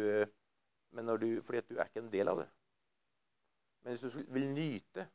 men 0.96 1.06
når 1.06 1.18
du, 1.18 1.42
fordi 1.44 1.58
at 1.58 1.70
du 1.70 1.78
er 1.78 1.90
ikke 1.90 2.00
en 2.00 2.12
del 2.12 2.28
av 2.32 2.40
det. 2.40 2.48
Men 3.84 3.92
hvis 3.92 4.02
du 4.02 4.22
vil 4.34 4.48
nyte 4.54 5.08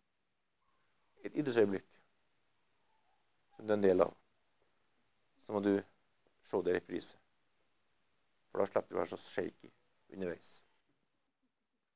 et 1.25 1.37
idrettsøyeblikk 1.37 2.01
som 3.57 3.67
du 3.67 3.73
er 3.73 3.79
en 3.79 3.87
del 3.87 4.05
av, 4.05 4.13
så 5.45 5.57
må 5.57 5.63
du 5.65 5.73
se 6.45 6.61
det 6.65 6.75
i 6.75 6.77
reprise. 6.77 7.17
For 8.51 8.61
da 8.61 8.69
slipper 8.69 8.93
du 8.93 8.99
å 8.99 9.01
være 9.01 9.13
så 9.15 9.23
shaky 9.25 9.73
underveis. 10.13 10.53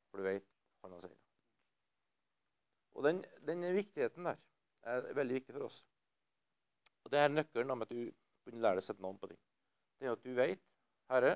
For 0.09 0.23
du 0.23 0.29
vet 0.31 0.49
han 0.81 0.97
har 0.97 1.05
seira. 1.05 1.24
Og 2.95 3.07
den, 3.07 3.25
den, 3.47 3.65
viktigheten 3.75 4.29
der 4.29 4.39
er 4.87 5.09
veldig 5.17 5.41
viktig 5.41 5.57
for 5.57 5.67
oss. 5.67 5.81
Og 7.05 7.11
Det 7.13 7.19
er 7.21 7.33
nøkkelen 7.33 7.71
om 7.75 7.83
at 7.85 7.91
du 7.91 8.05
å 8.05 8.61
lære 8.61 8.77
deg 8.77 8.85
å 8.85 8.87
sette 8.87 9.03
navn 9.03 9.19
på 9.19 9.31
ting. 9.31 9.41
Det 9.99 10.09
er 10.09 10.15
at 10.15 10.25
du 10.25 10.33
vet 10.37 10.63
Herre, 11.13 11.35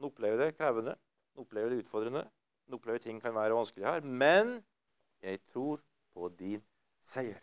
nå 0.00 0.10
opplever 0.10 0.44
jeg 0.44 0.52
det 0.52 0.58
krevende. 0.58 0.96
nå 1.34 1.44
opplever 1.44 1.70
det 1.70 1.82
utfordrende. 1.84 2.24
nå 2.66 2.76
opplever 2.76 2.98
ting 2.98 3.20
kan 3.20 3.34
være 3.34 3.54
vanskelig 3.54 3.86
her. 3.86 4.00
Men 4.00 4.64
jeg 5.22 5.42
tror 5.52 5.82
på 6.12 6.28
din 6.38 6.62
seier. 7.02 7.42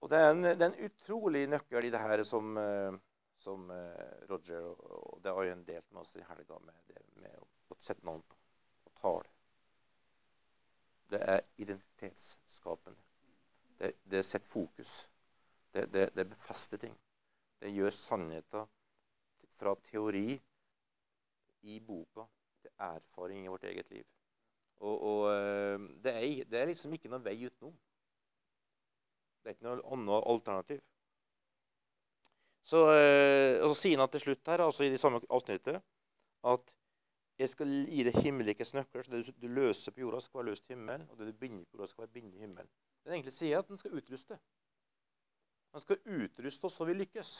Og 0.00 0.10
Det 0.10 0.18
er 0.18 0.30
en, 0.30 0.42
det 0.42 0.62
er 0.62 0.70
en 0.70 0.84
utrolig 0.86 1.46
nøkkel 1.48 1.84
i 1.84 1.90
det 1.90 2.00
her 2.00 2.22
som, 2.22 2.56
eh, 2.56 2.98
som 3.38 3.70
eh, 3.70 4.26
Roger 4.30 4.62
og 4.62 5.22
det 5.24 5.32
har 5.34 5.44
jo 5.44 5.52
en 5.52 5.64
delt 5.66 5.88
med 5.92 6.00
oss 6.04 6.14
i 6.16 6.26
helga, 6.28 6.58
med, 6.62 7.00
med 7.22 7.40
å 7.40 7.78
sette 7.80 8.06
navn 8.06 8.22
på 8.22 8.36
og 8.86 9.00
tale. 9.00 9.35
Det 11.10 11.20
er 11.22 11.40
identitetsskapende. 11.56 12.98
Det, 13.78 13.92
det 14.10 14.24
setter 14.24 14.48
fokus. 14.48 15.10
Det, 15.72 15.86
det, 15.92 16.08
det 16.16 16.28
befester 16.28 16.80
ting. 16.80 16.96
Det 17.60 17.72
gjør 17.72 17.90
sannheten 17.90 18.66
fra 19.56 19.74
teori 19.90 20.40
i 21.62 21.78
boka 21.80 22.26
til 22.62 22.70
erfaring 22.78 23.44
i 23.44 23.48
vårt 23.48 23.64
eget 23.64 23.90
liv. 23.90 24.04
Og, 24.76 25.02
og 25.02 25.20
eh, 25.32 25.80
det, 26.04 26.12
er, 26.12 26.44
det, 26.44 26.60
er, 26.60 26.70
liksom 26.70 26.92
ikke 26.92 27.10
noen 27.12 27.24
vei 27.24 27.36
utenom. 27.46 27.72
Det 29.40 29.50
er 29.52 29.56
ikke 29.56 29.68
noe 29.68 29.94
annet 29.94 30.28
alternativ. 30.34 30.82
Så, 32.66 32.82
eh, 32.98 33.62
og 33.62 33.70
så 33.72 33.78
sier 33.78 34.02
han 34.02 34.10
til 34.12 34.24
slutt 34.24 34.50
her, 34.50 34.64
altså 34.64 34.84
i 34.84 34.90
det 34.92 35.00
samme 35.00 35.22
avsnittet, 35.30 35.78
at 36.52 36.74
jeg 37.38 37.48
skal 37.52 37.72
gi 37.92 38.04
deg 38.06 38.16
himmelrikets 38.24 38.72
nøkler, 38.74 39.04
så 39.04 39.12
det 39.12 39.34
du 39.42 39.48
løser 39.52 39.92
på 39.92 40.00
jorda, 40.00 40.20
skal 40.24 40.40
være 40.40 40.50
løst 40.50 40.70
i 40.70 40.72
himmelen, 40.72 41.08
og 41.10 41.18
det 41.18 41.26
du 41.28 41.40
binder 41.40 41.64
på 41.64 41.76
jorda, 41.76 41.88
skal 41.90 42.06
være 42.06 42.14
bindet 42.14 42.38
i 42.38 42.44
himmelen. 42.46 42.70
Den 43.04 43.12
egentlig 43.12 43.34
sier 43.36 43.58
at 43.58 43.68
den 43.68 43.78
skal 43.78 43.98
utruste. 43.98 44.38
Han 45.76 45.84
skal 45.84 46.00
utruste 46.06 46.64
oss 46.64 46.78
så 46.78 46.86
vi 46.88 46.94
lykkes. 46.96 47.32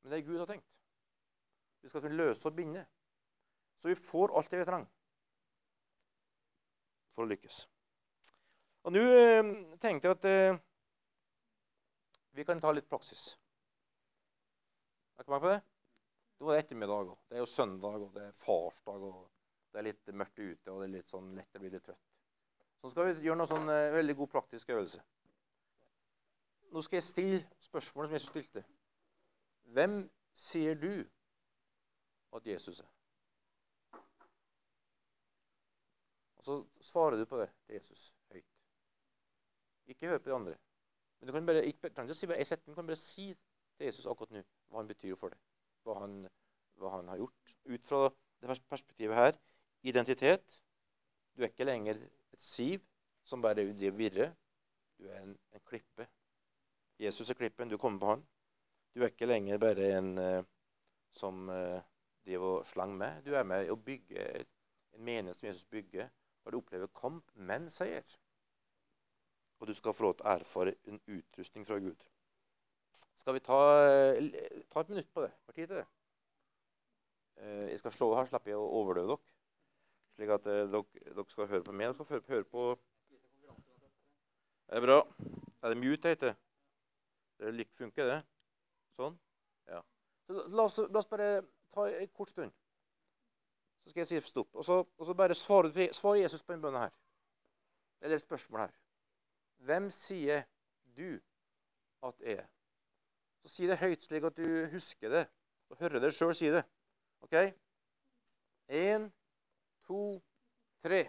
Men 0.00 0.12
det 0.12 0.18
er 0.18 0.26
Gud 0.26 0.38
har 0.38 0.48
tenkt. 0.48 0.70
Vi 1.82 1.88
skal 1.88 2.00
kunne 2.00 2.16
løse 2.16 2.48
og 2.48 2.56
binde. 2.56 2.86
Så 3.76 3.88
vi 3.88 3.94
får 3.94 4.36
alt 4.36 4.50
det 4.50 4.58
vi 4.62 4.64
trenger 4.68 4.88
for 7.14 7.24
å 7.24 7.30
lykkes. 7.30 7.60
Og 8.86 8.94
Nå 8.94 9.00
eh, 9.04 9.48
tenkte 9.82 10.08
jeg 10.08 10.16
at 10.16 10.28
eh, 10.30 10.60
vi 12.36 12.46
kan 12.48 12.60
ta 12.62 12.72
litt 12.72 12.88
praksis. 12.88 13.34
Er 15.18 15.26
dere 15.26 15.34
med 15.34 15.44
på 15.44 15.52
det? 15.52 15.60
Nå 16.40 16.46
var 16.46 16.56
ettermiddag, 16.56 17.10
òg. 17.12 17.16
det 17.28 17.36
er 17.36 17.42
jo 17.42 17.46
søndag, 17.46 18.00
og 18.00 18.14
det 18.14 18.22
er 18.24 18.32
farsdag, 18.32 19.02
og 19.04 19.26
det 19.72 19.78
er 19.78 19.84
litt 19.90 20.12
mørkt 20.16 20.38
ute, 20.38 20.70
og 20.72 20.78
det 20.80 20.86
er 20.86 20.94
litt 20.94 21.12
sånn 21.12 21.34
lett 21.36 21.58
å 21.58 21.60
bli 21.60 21.72
litt 21.74 21.84
trøtt. 21.84 22.06
Så 22.80 22.92
skal 22.94 23.10
vi 23.10 23.26
gjøre 23.26 23.42
noe 23.42 23.50
sånn 23.50 23.68
eh, 23.68 23.90
veldig 23.92 24.14
god 24.22 24.30
praktisk 24.32 24.72
øvelse. 24.72 25.02
Nå 26.72 26.82
skal 26.86 26.96
jeg 26.96 27.04
stille 27.04 27.42
spørsmålet 27.60 28.08
som 28.08 28.16
jeg 28.16 28.24
stilte. 28.24 28.62
Hvem 29.74 29.98
sier 30.32 30.80
du 30.80 30.94
at 32.32 32.48
Jesus 32.48 32.80
er. 32.80 32.88
Og 36.40 36.44
Så 36.48 36.58
svarer 36.80 37.20
du 37.20 37.26
på 37.28 37.36
det 37.42 37.50
til 37.66 37.74
Jesus 37.74 38.14
høyt. 38.32 38.48
Ikke 39.92 40.08
hør 40.08 40.18
på 40.18 40.30
de 40.30 40.38
andre. 40.38 40.56
Men 41.20 41.28
du 41.28 41.36
kan 41.36 41.46
bare, 41.46 41.66
ikke, 41.66 41.92
du 42.66 42.74
kan 42.74 42.86
bare 42.86 42.96
si 42.96 43.34
til 43.76 43.90
Jesus 43.90 44.06
akkurat 44.06 44.32
nå 44.32 44.46
hva 44.70 44.80
han 44.80 44.88
betyr 44.88 45.20
for 45.20 45.36
deg. 45.36 45.49
Hva 45.90 46.04
han, 46.04 46.20
hva 46.78 46.94
han 46.94 47.08
har 47.10 47.18
gjort. 47.18 47.54
Ut 47.66 47.86
fra 47.88 48.04
det 48.40 48.60
perspektivet 48.70 49.18
her 49.18 49.38
identitet. 49.82 50.60
Du 51.34 51.42
er 51.42 51.50
ikke 51.50 51.66
lenger 51.66 51.98
et 51.98 52.42
siv 52.42 52.84
som 53.26 53.42
bare 53.42 53.66
driver 53.74 53.96
virre. 53.98 54.28
Du 54.98 55.08
er 55.08 55.22
en, 55.22 55.34
en, 55.52 55.64
klippe. 55.66 56.06
Jesus 57.00 57.30
er 57.30 57.34
klippen. 57.34 57.70
Du 57.70 57.78
kommer 57.78 57.98
på 57.98 58.14
han. 58.14 58.24
Du 58.94 59.02
er 59.02 59.10
ikke 59.10 59.26
lenger 59.26 59.58
bare 59.58 59.90
en 59.98 60.18
uh, 60.18 60.44
som 61.12 61.48
uh, 61.48 61.80
driver 62.24 62.60
og 62.60 62.66
slang 62.66 62.96
med. 62.98 63.22
Du 63.26 63.34
er 63.34 63.46
med 63.46 63.70
å 63.70 63.78
bygge 63.78 64.26
en 64.38 65.04
menighet 65.04 65.38
som 65.38 65.48
Jesus 65.48 65.64
bygger, 65.64 66.10
og 66.44 66.52
du 66.52 66.58
opplever 66.60 66.90
kamp, 67.00 67.30
men 67.34 67.70
seier. 67.70 68.04
Og 69.60 69.68
du 69.68 69.74
skal 69.74 69.94
få 69.94 70.06
lov 70.06 70.16
til 70.18 70.26
å 70.26 70.34
erfare 70.36 70.74
en 70.88 71.00
utrustning 71.06 71.66
fra 71.68 71.78
Gud. 71.82 72.04
Skal 73.20 73.36
vi 73.36 73.42
ta, 73.44 73.58
ta 74.72 74.80
et 74.80 74.92
minutt 74.92 75.10
på 75.12 75.24
det? 75.24 75.32
Har 75.46 75.52
tid 75.56 75.66
til 75.66 75.76
det? 75.76 75.86
Eh, 77.40 77.70
jeg 77.70 77.78
skal 77.78 77.92
slå 77.92 78.14
her, 78.16 78.28
slipper 78.28 78.52
jeg 78.52 78.60
å 78.60 78.68
overdøve 78.80 79.14
dere. 79.14 79.34
Slik 80.14 80.32
at 80.34 80.46
eh, 80.50 80.66
dere, 80.72 81.02
dere, 81.06 81.26
skal 81.32 81.48
høre 81.48 81.64
på 81.64 81.74
meg. 81.76 81.92
Dere 81.92 82.08
skal 82.08 82.24
høre 82.34 82.48
på 82.48 82.64
Det 84.70 84.78
er 84.78 84.84
bra. 84.84 84.98
Er 85.62 85.72
det 85.72 85.80
mute 85.80 86.02
det 86.02 86.14
heter? 86.16 86.36
Det 87.40 87.66
funker, 87.80 88.06
det? 88.06 88.18
Sånn? 88.96 89.16
Ja. 89.68 89.80
Så 90.26 90.44
la 90.52 90.66
oss, 90.68 90.76
la 90.78 91.00
oss 91.00 91.08
bare 91.08 91.30
ta 91.72 91.86
en 91.88 92.12
kort 92.14 92.30
stund. 92.32 92.52
Så 93.80 93.92
skal 93.92 94.04
jeg 94.04 94.10
si 94.10 94.20
stopp. 94.28 94.52
Og 94.52 94.64
så, 94.64 94.82
og 94.84 95.08
så 95.08 95.16
bare 95.16 95.34
svarer 95.34 95.92
svar 95.96 96.20
Jesus 96.20 96.44
på 96.44 96.52
en 96.52 96.62
bønn 96.62 96.76
her. 96.76 96.92
Eller 98.00 98.20
et 98.20 98.24
spørsmål 98.24 98.66
her. 98.66 98.76
Hvem 99.64 99.90
sier 99.92 100.44
du 100.96 101.18
at 102.04 102.20
er? 102.20 102.44
Så 103.42 103.54
si 103.54 103.68
det 103.68 103.78
høyt, 103.80 104.04
slik 104.04 104.26
at 104.28 104.36
du 104.36 104.66
husker 104.72 105.12
det 105.12 105.24
og 105.70 105.80
hører 105.80 106.02
deg 106.02 106.12
sjøl 106.14 106.34
si 106.36 106.50
det. 106.52 106.62
OK? 107.24 107.36
Én, 108.80 109.08
to, 109.86 110.20
tre. 110.84 111.04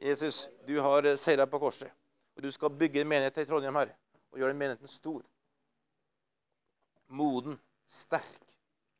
Jesus, 0.00 0.46
du 0.68 0.78
har 0.84 1.08
seira 1.20 1.46
på 1.48 1.60
korset. 1.60 1.92
Og 2.36 2.42
du 2.44 2.50
skal 2.52 2.70
bygge 2.70 3.00
en 3.00 3.08
menighet 3.08 3.38
i 3.40 3.46
Trondheim 3.48 3.78
her 3.80 3.94
og 4.32 4.40
gjøre 4.40 4.52
den 4.52 4.60
menigheten 4.60 4.90
stor. 4.90 5.22
Moden, 7.08 7.56
sterk 7.88 8.42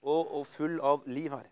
og, 0.02 0.30
og 0.38 0.46
full 0.46 0.78
av 0.80 1.04
liv, 1.10 1.32
her. 1.34 1.48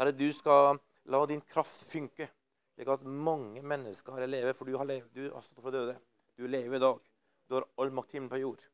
Herre, 0.00 0.14
du 0.16 0.26
skal 0.34 0.80
la 1.12 1.20
din 1.28 1.42
kraft 1.52 1.84
funke, 1.90 2.28
slik 2.74 2.88
at 2.90 3.04
mange 3.04 3.62
mennesker 3.62 4.16
Herre, 4.16 4.30
lever. 4.30 4.56
For 4.58 4.66
du 4.66 4.78
har, 4.78 4.88
levet, 4.88 5.12
du 5.14 5.28
har 5.28 5.44
stått 5.44 5.62
for 5.62 5.74
døde. 5.74 5.98
Du 6.38 6.48
lever 6.48 6.78
i 6.78 6.82
dag. 6.82 6.98
Du 7.46 7.58
har 7.58 7.68
all 7.78 7.92
makt 7.94 8.16
himmel 8.16 8.32
på 8.32 8.40
jord. 8.42 8.64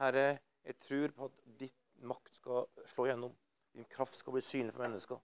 Herre, 0.00 0.38
jeg 0.64 0.78
tror 0.80 1.14
på 1.16 1.28
at 1.30 1.42
ditt 1.60 1.76
makt 2.06 2.34
skal 2.34 2.66
slå 2.86 3.06
gjennom. 3.06 3.36
Din 3.74 3.84
kraft 3.84 4.18
skal 4.18 4.34
bli 4.34 4.42
synlig 4.42 4.74
for 4.74 4.82
mennesker. 4.82 5.20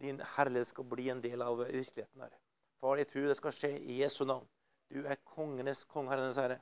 Din 0.00 0.20
herlighet 0.36 0.66
skal 0.66 0.84
bli 0.84 1.08
en 1.12 1.22
del 1.22 1.42
av 1.42 1.58
virkeligheten. 1.58 2.20
Herre. 2.20 2.38
Far, 2.80 2.96
jeg 2.96 3.08
tror 3.08 3.28
det 3.28 3.36
skal 3.36 3.52
skje 3.52 3.72
i 3.78 4.00
Jesu 4.00 4.24
navn. 4.24 4.48
Du 4.90 5.04
er 5.04 5.20
kongenes 5.24 5.84
konge, 5.84 6.10
Herrenes 6.10 6.40
Herre. 6.40 6.60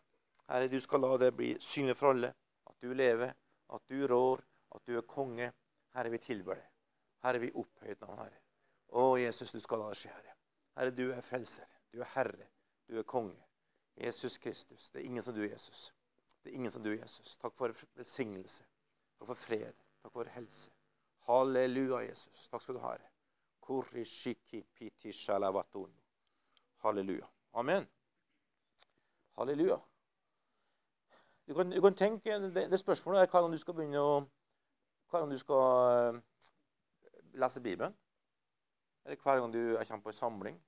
Herre, 0.48 0.68
du 0.68 0.80
skal 0.80 1.00
la 1.04 1.16
det 1.22 1.30
bli 1.36 1.54
synlig 1.62 1.96
for 1.96 2.12
alle. 2.12 2.32
At 2.66 2.76
du 2.82 2.92
lever, 2.94 3.32
at 3.74 3.88
du 3.88 4.06
rår, 4.06 4.42
at 4.74 4.82
du 4.86 4.96
er 4.98 5.06
konge. 5.06 5.52
Herre, 5.94 6.10
vi 6.10 6.18
tilber 6.18 6.58
deg. 6.58 6.66
Herre, 7.24 7.42
vi 7.42 7.52
opphøyer 7.54 8.00
navn, 8.02 8.18
Herre. 8.24 8.42
Å, 8.88 9.04
Jesus, 9.20 9.52
du 9.52 9.60
skal 9.60 9.82
la 9.84 9.92
det 9.92 10.00
skje, 10.00 10.12
Herre. 10.16 10.34
Herre, 10.78 10.94
du 10.94 11.06
er 11.12 11.22
frelser. 11.24 11.68
Du 11.92 12.02
er 12.02 12.10
herre. 12.16 12.50
Du 12.88 12.98
er 12.98 13.06
konge. 13.06 13.38
Jesus 13.98 14.38
Kristus. 14.38 14.90
Det 14.90 15.00
er 15.00 15.06
ingen 15.06 15.22
som 15.22 15.34
du, 15.34 15.42
Jesus. 15.46 15.88
Det 16.48 16.54
er 16.54 16.58
ingen 16.58 16.70
som 16.70 16.82
du, 16.82 16.90
Jesus. 16.90 17.36
Takk 17.36 17.52
for 17.52 17.72
velsignelse. 17.94 18.64
Takk 19.18 19.26
for 19.26 19.34
fred. 19.34 19.74
Takk 20.02 20.12
for 20.12 20.24
helse. 20.32 20.70
Halleluja, 21.26 21.98
Jesus. 22.08 22.48
Takk 22.48 22.62
skal 22.62 22.74
du 22.74 22.80
ha. 22.80 22.94
Halleluja. 26.80 27.28
Amen. 27.52 27.88
Halleluja. 29.36 29.76
Du 31.48 31.54
kan, 31.54 31.70
du 31.70 31.80
kan 31.80 31.94
tenke, 31.94 32.40
det, 32.54 32.70
det, 32.70 32.78
spørsmålet 32.78 33.20
er 33.20 33.28
hva 33.28 33.44
om 33.44 33.52
du 33.52 33.60
skal 33.60 33.76
begynne 33.76 34.00
å 34.00 34.18
hva 35.12 35.20
om 35.26 35.30
du 35.30 35.36
skal 35.36 36.16
eh, 36.16 36.22
lese 37.36 37.60
Bibelen. 37.60 37.92
Eller 39.04 39.20
hver 39.20 39.42
gang 39.42 39.52
du 39.52 39.76
kommer 39.76 40.02
på 40.02 40.16
en 40.16 40.22
samling. 40.24 40.62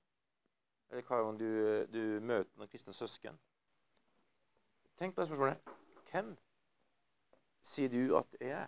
Eller 0.91 1.01
hver 1.01 1.25
gang 1.25 1.39
du, 1.41 1.49
du 1.89 2.03
møter 2.21 2.53
noen 2.53 2.69
kristne 2.69 2.93
søsken. 2.93 3.41
Tenk 5.01 5.15
på 5.15 5.21
det 5.21 5.27
spørsmålet. 5.27 5.57
Hvem 6.11 6.27
sier 7.65 7.89
du 7.89 8.17
at 8.19 8.35
jeg 8.37 8.51
er? 8.53 8.67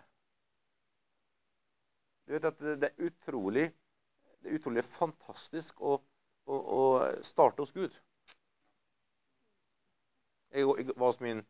Du 2.26 2.32
vet 2.34 2.48
at 2.48 2.64
det 2.82 2.88
er 2.88 3.04
utrolig, 3.06 3.66
det 4.42 4.50
er 4.50 4.56
utrolig 4.58 4.82
fantastisk 4.82 5.78
å, 5.78 5.92
å, 6.50 6.56
å 6.58 6.80
starte 7.22 7.62
hos 7.62 7.70
Gud. 7.76 7.94
Jeg, 10.50 10.66
var 10.96 11.06
hos 11.06 11.20
min 11.22 11.44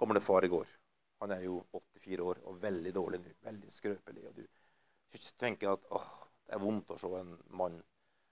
gamle 0.00 0.24
far 0.24 0.48
i 0.48 0.50
går. 0.54 0.72
Han 1.20 1.36
er 1.36 1.44
jo 1.44 1.58
84 1.76 2.30
år 2.32 2.40
og 2.48 2.62
veldig 2.64 2.94
dårlig 2.96 3.20
nå. 3.20 3.34
Veldig 3.50 3.76
skrøpelig. 3.76 4.24
Og 4.30 4.40
du 4.40 5.28
tenker 5.44 5.74
at 5.74 5.84
åh, 5.92 6.08
det 6.46 6.56
er 6.56 6.64
vondt 6.64 6.96
å 6.96 6.98
se 7.04 7.12
en 7.20 7.36
mann 7.60 7.76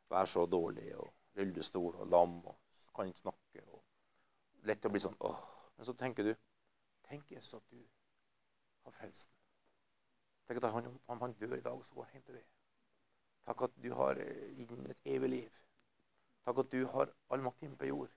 være 0.09 0.33
så 0.39 0.49
dårlig 0.49 0.89
og 0.97 1.13
rullestol 1.37 2.01
og 2.01 2.09
lam 2.17 2.41
og 2.49 2.83
kan 2.97 3.13
ikke 3.13 3.27
snakke. 3.27 3.69
og 3.69 4.65
Lett 4.73 4.89
å 4.89 4.97
bli 4.97 5.05
sånn 5.05 5.21
åh. 5.21 5.58
Men 5.79 5.87
så 5.87 5.95
tenker 5.95 6.27
du 6.27 6.35
Tenk 7.09 7.31
Jesus 7.33 7.55
at 7.55 7.71
du 7.73 7.81
har 8.85 8.93
frelst 8.93 9.31
ham. 9.31 9.39
Tenk 10.49 10.65
at 10.65 10.73
han, 10.73 10.89
om 11.07 11.21
han 11.21 11.33
dør 11.33 11.55
i 11.57 11.65
dag, 11.65 11.85
så 11.85 11.95
går 11.95 12.05
han 12.05 12.19
hjem 12.19 12.25
til 12.27 12.37
deg. 12.37 12.49
Takk 13.49 13.63
at 13.65 13.79
du 13.81 13.89
har 13.97 14.21
gitt 14.59 14.75
inn 14.75 14.91
et 14.93 15.01
evig 15.15 15.31
liv. 15.33 15.55
Takk 16.45 16.61
at 16.65 16.73
du 16.73 16.83
har 16.93 17.15
all 17.33 17.45
makt 17.47 17.65
inne 17.65 17.81
på 17.81 17.89
jord 17.89 18.13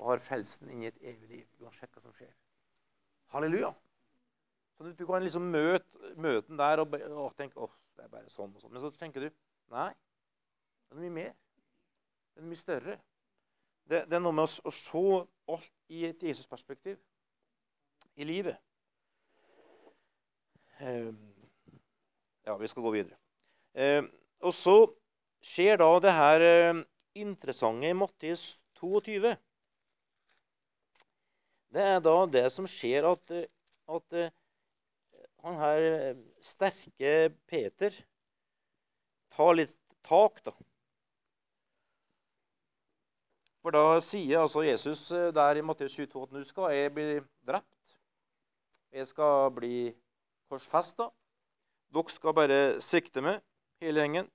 og 0.00 0.06
har 0.08 0.22
frelsen 0.24 0.70
inn 0.72 0.86
i 0.86 0.88
et 0.88 1.02
evig 1.04 1.28
liv, 1.28 1.48
uansett 1.60 1.92
hva 1.92 2.00
som 2.00 2.14
skjer. 2.16 2.32
Halleluja. 3.34 3.74
Så 4.78 4.92
Du 4.96 5.04
kan 5.06 5.22
liksom 5.22 5.50
møte, 5.52 6.14
møte 6.16 6.48
den 6.48 6.58
der 6.58 6.80
og, 6.80 6.96
og 7.10 7.36
tenke 7.36 7.60
åh, 7.60 7.74
det 7.96 8.06
er 8.06 8.12
bare 8.14 8.32
sånn 8.32 8.54
og 8.54 8.62
sånn. 8.62 8.72
Men 8.72 8.80
så 8.80 8.90
tenker 8.96 9.26
du 9.26 9.28
nei, 9.74 9.90
det 10.88 10.96
er 10.96 11.02
mye 11.02 11.16
mer. 11.18 11.34
Det 12.32 12.40
er 12.40 12.48
mye 12.48 12.62
større. 12.62 12.96
Det, 13.84 14.06
det 14.08 14.16
er 14.16 14.24
noe 14.24 14.32
med 14.32 14.48
å, 14.48 14.68
å 14.70 14.72
se 14.72 15.04
alt 15.52 15.92
i 15.92 16.06
et 16.08 16.24
Jesus-perspektiv 16.24 16.96
i 18.20 18.28
livet. 18.28 18.60
Um, 20.80 21.18
ja, 22.46 22.56
vi 22.56 22.70
skal 22.70 22.84
gå 22.84 22.94
videre. 22.94 23.18
Um, 23.74 24.08
og 24.44 24.56
så 24.56 24.76
skjer 25.44 25.80
da 25.80 25.92
det 26.04 26.16
her 26.16 26.46
um, 26.70 26.82
interessante 27.16 27.90
i 27.90 27.96
Mattis 27.96 28.44
22 28.80 29.34
det 31.70 31.82
er 31.82 32.00
da 32.02 32.14
det 32.26 32.46
som 32.50 32.66
skjer 32.66 33.06
at, 33.06 33.30
at 33.94 34.16
eh, 34.18 34.32
han 35.44 35.60
her 35.60 35.84
eh, 35.86 36.16
sterke 36.42 37.12
Peter 37.46 37.94
tar 39.30 39.54
litt 39.54 39.76
tak, 40.06 40.40
da. 40.42 40.54
For 43.60 43.76
da 43.76 44.00
sier 44.02 44.42
altså 44.42 44.64
Jesus 44.66 45.04
eh, 45.14 45.30
der 45.36 45.60
i 45.60 45.64
Matteus 45.64 45.94
22 45.94 46.24
at 46.26 46.34
nå 46.34 46.42
skal 46.48 46.74
jeg 46.74 46.94
bli 46.96 47.08
drept. 47.46 47.70
Jeg 48.90 49.06
skal 49.06 49.50
bli 49.54 49.90
korsfesta. 50.50 51.08
Dere 51.90 52.14
skal 52.14 52.36
bare 52.36 52.60
sikte 52.82 53.22
meg, 53.24 53.42
hele 53.82 54.02
gjengen. 54.04 54.30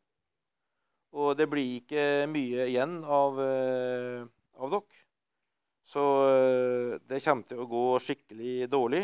Og 1.15 1.36
det 1.39 1.48
blir 1.52 1.78
ikke 1.80 2.26
mye 2.28 2.68
igjen 2.68 3.00
av, 3.04 3.39
av 3.39 4.76
dere. 4.76 5.06
Så 5.86 6.02
eh, 6.26 6.96
det 7.06 7.22
kommer 7.22 7.46
til 7.46 7.62
å 7.62 7.70
gå 7.70 7.86
skikkelig 8.02 8.65
dårlig. 8.74 9.04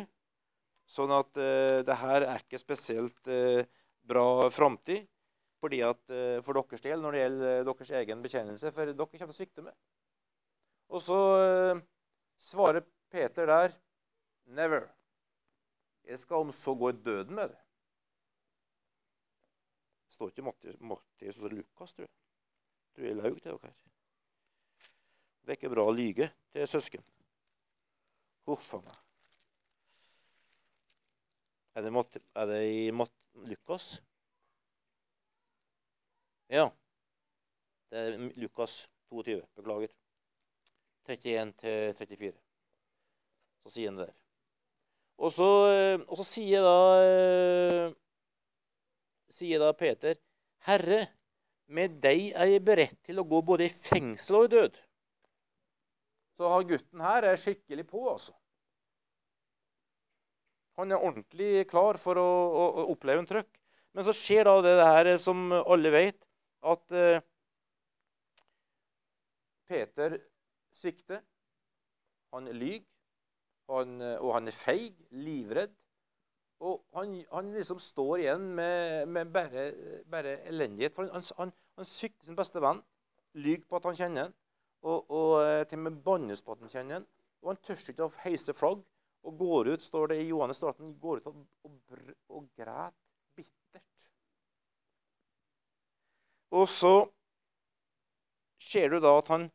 Sånn 0.89 1.13
at 1.15 1.37
uh, 1.39 1.79
det 1.87 1.95
her 2.01 2.25
er 2.25 2.41
ikke 2.41 2.59
spesielt 2.59 3.29
uh, 3.31 3.61
bra 4.03 4.49
framtid 4.51 5.05
fordi 5.61 5.77
at, 5.87 6.01
uh, 6.09 6.41
for 6.43 6.57
deres 6.57 6.83
del 6.83 6.99
når 6.99 7.15
det 7.15 7.21
gjelder 7.21 7.67
deres 7.69 7.91
egen 8.01 8.25
bekjennelse. 8.25 8.73
For 8.75 8.89
dere 8.89 8.97
kommer 8.97 9.21
til 9.21 9.31
å 9.31 9.37
svikte 9.37 9.63
med. 9.63 9.77
Og 10.91 10.99
så 11.05 11.19
svarer 12.41 12.83
Peter 13.13 13.47
der 13.47 13.77
Never. 14.51 14.89
Jeg 16.03 16.19
skal 16.19 16.43
om 16.43 16.51
så 16.55 16.73
gå 16.75 16.89
i 16.89 16.97
døden 17.05 17.35
med 17.35 17.49
det. 17.53 17.59
Det 20.07 20.15
står 20.17 20.31
ikke 20.31 20.43
Mattias 20.83 21.37
og 21.39 21.53
Lukas, 21.53 21.93
tror 21.93 22.07
jeg. 22.07 22.15
Tror 22.95 23.05
jeg 23.07 23.15
laug 23.15 23.37
til 23.41 23.51
dere. 23.51 23.73
Det 25.41 25.53
er 25.53 25.57
ikke 25.57 25.71
bra 25.73 25.85
å 25.87 25.95
lyge 25.95 26.27
til 26.51 26.67
søsken. 26.67 27.05
Huff 28.49 28.73
a 28.75 28.81
meg. 28.83 28.97
Er 31.73 31.85
det, 31.85 31.91
Matt, 31.95 32.17
er 32.35 32.49
det 32.49 32.61
i 32.67 32.91
Matt, 32.91 33.13
Lukas? 33.47 34.01
Ja. 36.51 36.67
Det 37.89 38.01
er 38.05 38.17
Lukas 38.43 38.81
22. 39.09 39.39
Beklager. 39.55 39.95
31 41.07 41.53
til 41.63 41.95
34. 41.95 42.33
Så 43.63 43.71
sier 43.71 43.93
han 43.93 44.01
det 44.01 44.09
der. 44.11 44.20
Og 45.17 45.33
så, 45.33 45.49
eh, 45.71 46.03
og 46.07 46.19
så 46.19 46.25
sier 46.25 46.63
da 46.65 46.77
eh, 47.05 47.93
sier 49.31 49.59
da 49.59 49.71
Peter, 49.73 50.15
'Herre, 50.67 51.01
med 51.67 51.99
deg 52.03 52.31
er 52.35 52.51
jeg 52.51 52.65
beredt 52.65 52.99
til 53.03 53.21
å 53.21 53.27
gå 53.27 53.41
både 53.41 53.65
i 53.65 53.73
fengsel 53.73 54.41
og 54.41 54.49
i 54.49 54.53
død.' 54.55 54.81
Så 56.37 56.49
har 56.49 56.67
gutten 56.67 57.03
her 57.03 57.27
er 57.27 57.39
skikkelig 57.39 57.85
på, 57.87 58.01
altså. 58.09 58.33
Han 60.79 60.91
er 60.91 61.03
ordentlig 61.03 61.67
klar 61.69 61.99
for 62.01 62.17
å, 62.17 62.29
å, 62.61 62.63
å 62.81 62.85
oppleve 62.95 63.21
en 63.21 63.29
trøkk. 63.29 63.51
Men 63.91 64.07
så 64.07 64.13
skjer 64.15 64.47
da 64.47 64.55
det 64.63 64.77
her 64.79 65.09
som 65.19 65.51
alle 65.51 65.91
vet, 65.93 66.17
at 66.63 66.95
eh, 66.95 67.23
Peter 69.67 70.15
svikter. 70.71 71.21
Han 72.31 72.47
lyver, 72.55 72.87
han, 73.79 74.01
og 74.19 74.33
han 74.35 74.49
er 74.49 74.55
feig, 74.55 74.97
livredd. 75.11 75.73
Og 76.61 76.83
han, 76.93 77.15
han 77.31 77.49
liksom 77.55 77.79
står 77.81 78.21
igjen 78.21 78.43
med, 78.57 79.07
med 79.09 79.31
bare, 79.33 79.63
bare, 80.11 80.35
elendighet. 80.51 80.93
For 80.93 81.09
han, 81.09 81.25
han, 81.37 81.53
han 81.79 81.89
svikter 81.89 82.29
sin 82.29 82.37
beste 82.37 82.61
venn, 82.61 82.83
lyver 83.33 83.65
på 83.69 83.79
at 83.79 83.87
han 83.89 83.97
kjenner 83.97 84.27
ham 84.27 84.35
og, 84.81 85.11
og 85.13 85.33
eh, 85.45 85.63
til 85.69 85.79
og 85.79 85.85
med 85.87 86.01
bannes 86.05 86.41
på 86.41 86.53
at 86.53 86.63
han 86.63 86.73
kjenner 86.73 86.99
ham. 86.99 87.07
Og 87.41 87.53
han 87.53 87.61
tør 87.65 87.81
ikke 87.93 88.05
å 88.05 88.13
heise 88.25 88.53
flagg 88.53 88.83
og 89.25 89.37
går 89.37 89.71
ut, 89.73 89.85
står 89.85 90.11
det 90.11 90.19
i 90.21 90.29
Johannes 90.29 90.61
han 90.65 90.93
går 91.01 91.21
ut 91.21 91.29
og, 91.29 91.41
og, 91.65 91.97
og 92.29 92.47
græt 92.57 92.97
bittert. 93.37 94.05
Og 96.57 96.67
så 96.69 96.95
ser 98.61 98.89
du 98.89 98.99
da 99.01 99.13
at 99.17 99.29
han 99.33 99.49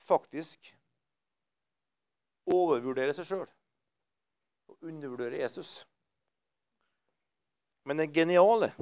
faktisk 0.00 0.72
overvurderer 2.46 3.16
seg 3.16 3.28
sjøl 3.28 3.46
og 4.70 4.76
undervurderer 4.86 5.40
Jesus. 5.42 5.86
Men 7.86 8.02
det 8.02 8.12
geniale 8.14 8.72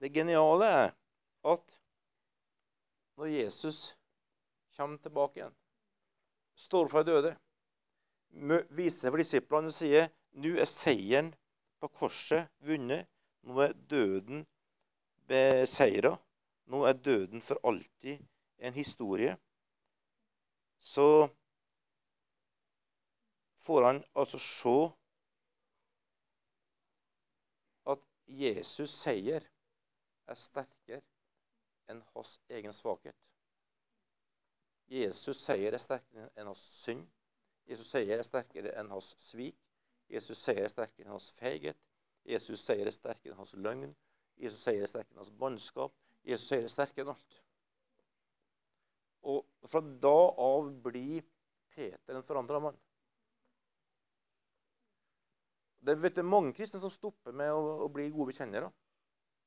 Det 0.00 0.08
geniale 0.14 0.64
er 0.64 0.94
at 1.44 1.74
når 3.20 3.26
Jesus 3.34 3.96
kommer 4.72 4.96
tilbake 4.96 5.42
igjen, 5.42 5.52
står 6.56 6.88
fra 6.88 7.02
døde, 7.04 7.34
viser 8.72 9.02
seg 9.02 9.12
for 9.12 9.20
disiplene 9.20 9.68
og 9.68 9.76
sier 9.76 10.08
nå 10.40 10.54
er 10.56 10.68
seieren 10.70 11.28
på 11.80 11.90
korset 12.00 12.48
vunnet. 12.64 13.08
Nå 13.44 13.60
er 13.64 13.76
døden 13.90 14.46
beseira. 15.28 16.14
Nå 16.70 16.84
er 16.86 16.96
døden 16.96 17.42
for 17.44 17.60
alltid 17.66 18.20
en 18.60 18.76
historie. 18.76 19.36
Så 20.80 21.28
får 23.60 23.86
han 23.86 24.04
altså 24.16 24.38
se 24.38 24.76
at 27.92 28.04
Jesus' 28.26 28.94
seier 29.02 29.44
er 30.26 30.38
sterkere 30.38 31.02
enn 31.90 32.02
hans 32.14 32.38
egen 32.48 32.72
svakhet. 32.72 33.16
Jesus' 34.90 35.42
seier 35.44 35.74
er 35.74 35.82
sterkere 35.82 36.30
enn 36.36 36.48
hans 36.50 36.62
synd. 36.80 37.04
Jesus' 37.68 37.92
seier 37.92 38.18
er 38.18 38.26
sterkere 38.26 38.72
enn 38.80 38.90
hans 38.90 39.12
svik. 39.22 39.58
Jesus' 40.10 40.42
seier 40.42 40.64
er 40.64 40.72
sterkere 40.72 41.06
enn 41.06 41.14
hans 41.14 41.30
feighet. 41.36 41.78
Jesus' 42.26 42.64
seier 42.64 42.88
er 42.88 42.94
sterkere 42.94 43.34
enn 43.34 43.42
hans 43.42 43.54
løgn. 43.54 43.94
Jesus' 44.40 44.64
seier 44.64 44.82
er 44.82 44.90
sterkere 44.90 45.14
enn 45.18 45.24
hans 45.24 45.36
bannskap. 45.42 45.94
Jesus' 46.26 46.48
seier 46.50 46.66
er 46.66 46.72
sterkere 46.72 47.06
enn 47.06 47.14
alt. 47.14 47.40
Og 49.30 49.68
fra 49.68 49.82
da 50.02 50.18
av 50.40 50.70
blir 50.82 51.26
Peter 51.74 52.16
en 52.16 52.26
forandra 52.26 52.62
mann. 52.64 52.78
Det 55.80 55.96
er 55.96 56.26
mange 56.26 56.52
kristne 56.52 56.80
som 56.82 56.92
stopper 56.92 57.32
med 57.32 57.52
å, 57.54 57.60
å 57.86 57.88
bli 57.92 58.10
gode 58.12 58.34
bekjennere. 58.34 58.68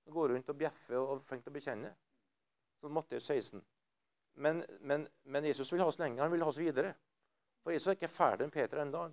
De 0.03 0.11
går 0.11 0.33
rundt 0.33 0.49
og 0.49 0.57
bjeffer 0.57 0.97
og 0.99 1.15
er 1.15 1.27
flinke 1.27 1.45
til 1.45 1.53
å 1.53 1.57
bekjenne. 1.59 1.91
Som 2.81 2.95
Matteus 2.97 3.27
16. 3.29 3.61
Men, 4.41 4.63
men, 4.81 5.05
men, 5.29 5.45
Jesus 5.45 5.69
vil 5.71 5.83
ha 5.83 5.87
oss 5.91 5.99
lenge. 6.01 6.21
Han 6.23 6.33
vil 6.33 6.41
ha 6.43 6.49
oss 6.49 6.59
videre. 6.59 6.95
For 7.63 7.71
Jesus 7.71 7.91
er 7.91 7.99
ikke 7.99 8.11
ferdig 8.11 8.49
med 8.49 8.55
Peter 8.55 8.81
ennå. 8.81 9.05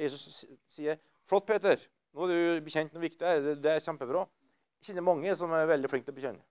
Jesus 0.00 0.44
sier, 0.72 0.98
'Flott, 1.22 1.46
Peter. 1.46 1.78
Nå 2.12 2.24
har 2.24 2.32
du 2.32 2.64
bekjent 2.64 2.94
noe 2.96 3.04
viktig 3.04 3.26
her. 3.26 3.42
Det, 3.44 3.54
det 3.62 3.76
er 3.76 3.84
kjempebra.' 3.84 4.26
Jeg 4.80 4.90
kjenner 4.90 5.06
mange 5.06 5.34
som 5.36 5.52
er 5.54 5.68
veldig 5.68 5.90
flinke 5.90 6.08
til 6.08 6.16
å 6.16 6.18
bekjenne. 6.18 6.44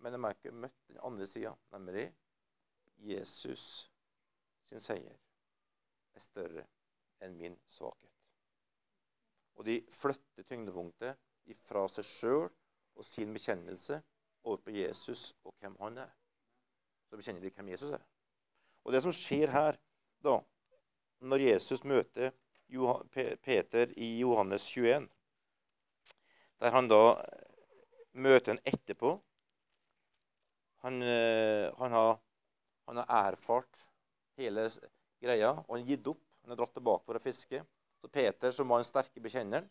Men 0.00 0.14
de 0.14 0.20
har 0.24 0.36
ikke 0.36 0.54
møtt 0.56 0.78
den 0.88 1.00
andre 1.04 1.26
sida, 1.28 1.52
nemlig 1.74 2.06
Jesus 3.04 3.64
sin 4.68 4.80
seier 4.80 5.16
er 6.14 6.24
større 6.24 6.64
enn 7.24 7.36
min 7.38 7.56
svakhet. 7.68 8.12
Og 9.58 9.66
de 9.66 9.80
flytter 9.92 10.46
tyngdepunktet 10.48 11.18
fra 11.66 11.82
seg 11.90 12.06
sjøl 12.06 12.46
og 12.46 13.04
sin 13.04 13.32
bekjennelse 13.34 14.00
over 14.46 14.60
på 14.64 14.74
Jesus 14.74 15.32
og 15.44 15.54
hvem 15.60 15.76
han 15.80 15.98
er. 16.06 16.12
Så 17.08 17.18
bekjenner 17.18 17.42
de 17.44 17.52
hvem 17.54 17.72
Jesus 17.72 17.92
er. 17.96 18.04
Og 18.84 18.94
det 18.94 19.02
som 19.04 19.14
skjer 19.14 19.50
her, 19.52 19.76
da, 20.24 20.38
når 21.20 21.44
Jesus 21.44 21.82
møter 21.84 22.32
Peter 23.42 23.90
i 23.98 24.12
Johannes 24.20 24.64
21, 24.70 25.08
der 26.60 26.76
han 26.76 26.88
da 26.88 27.02
møter 28.12 28.54
en 28.54 28.62
etterpå 28.64 29.16
han, 30.80 31.02
eh, 31.02 31.74
han, 31.76 31.92
har, 31.92 32.18
han 32.86 32.96
har 32.96 33.32
erfart 33.32 33.82
hele 34.40 34.64
greia, 35.20 35.50
og 35.66 35.74
han 35.74 35.82
har 35.82 35.90
gitt 35.92 36.08
opp. 36.08 36.22
Han 36.42 36.54
er 36.54 36.58
dratt 36.60 36.74
tilbake 36.76 37.06
for 37.06 37.18
å 37.18 37.22
fiske. 37.22 37.62
Så 38.00 38.08
Peter, 38.08 38.52
som 38.54 38.68
var 38.70 38.80
den 38.80 38.88
sterke 38.88 39.20
bekjenneren, 39.22 39.68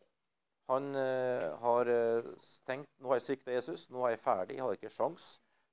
han 0.69 0.95
uh, 0.95 1.55
har 1.63 1.89
uh, 1.89 2.25
tenkt 2.69 2.91
nå 3.01 3.09
har 3.09 3.17
jeg 3.17 3.25
svikta 3.25 3.55
Jesus, 3.55 3.87
nå 3.89 4.03
er 4.05 4.13
jeg 4.13 4.21
ferdig, 4.21 4.59
jeg 4.59 4.65
har 4.67 4.75
ikke 4.77 4.91
sjans, 4.93 5.23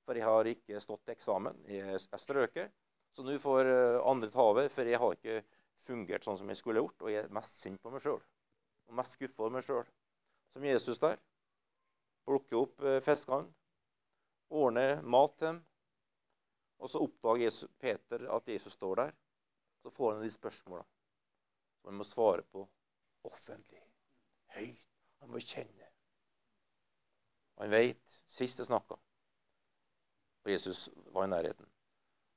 for 0.07 0.17
jeg 0.17 0.25
har 0.25 0.49
ikke 0.49 0.81
stått 0.81 1.03
til 1.05 1.13
eksamen. 1.13 1.59
Jeg 1.69 1.99
er 1.99 2.21
strøket. 2.21 2.73
Så 3.13 3.25
nå 3.25 3.35
får 3.41 3.69
uh, 3.69 3.99
andre 4.09 4.31
ta 4.33 4.47
over, 4.49 4.71
for 4.73 4.89
jeg 4.89 5.01
har 5.03 5.13
ikke 5.13 5.43
fungert 5.85 6.25
sånn 6.25 6.39
som 6.39 6.49
jeg 6.49 6.57
skulle 6.57 6.81
gjort, 6.81 7.05
og 7.05 7.13
jeg 7.13 7.27
er 7.27 7.37
mest 7.37 7.61
sint 7.61 7.81
på 7.83 7.93
meg 7.93 8.01
sjøl. 8.01 8.23
Og 8.89 8.97
mest 8.97 9.19
skuffa 9.19 9.45
over 9.45 9.57
meg 9.59 9.67
sjøl. 9.67 9.85
Som 10.55 10.65
Jesus 10.65 11.01
der. 11.03 11.21
Plukker 12.25 12.63
opp 12.63 12.81
fiskene, 13.05 13.45
ordner 14.49 14.97
mat 15.05 15.37
til 15.37 15.47
dem, 15.47 15.59
og 16.81 16.89
så 16.91 16.99
oppdager 17.05 17.69
Peter 17.79 18.25
at 18.35 18.49
Jesus 18.51 18.73
står 18.75 18.99
der. 18.99 19.13
Så 19.81 19.93
får 19.93 20.13
han 20.13 20.23
de 20.23 20.31
spørsmåla 20.31 20.83
som 20.83 21.91
han 21.91 21.99
må 21.99 22.07
svare 22.07 22.43
på 22.51 22.65
offentlig, 23.27 23.83
høyt. 24.55 24.83
Han 25.21 25.31
må 25.33 25.41
kjenne. 25.41 25.87
Han 27.57 27.71
veit 27.73 28.03
Sist 28.27 28.59
jeg 28.59 28.67
snakka, 28.67 28.97
og 30.43 30.51
Jesus 30.51 30.89
var 31.15 31.23
i 31.25 31.29
nærheten, 31.31 31.69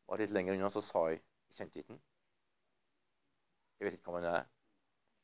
var 0.06 0.22
litt 0.22 0.30
lenger 0.30 0.54
unna, 0.54 0.68
så 0.70 0.78
sa 0.86 1.02
jeg 1.10 1.18
kjente 1.56 1.80
ikke 1.80 1.96
han. 1.96 2.00
Jeg 3.80 3.88
vet 3.88 3.98
ikke 3.98 4.12
hvem 4.12 4.20
han 4.20 4.28
er. 4.30 4.46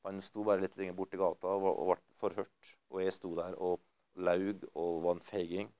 Han 0.06 0.18
sto 0.22 0.42
bare 0.46 0.64
litt 0.64 0.74
lenger 0.78 0.98
borti 0.98 1.18
gata 1.20 1.54
og 1.54 1.80
ble 1.84 1.96
forhørt. 2.18 2.74
Og 2.90 3.02
jeg 3.04 3.14
sto 3.14 3.32
der 3.38 3.54
og 3.62 3.82
laug 4.26 4.66
og 4.74 5.02
var 5.06 5.16
en 5.16 5.26
feiging. 5.30 5.74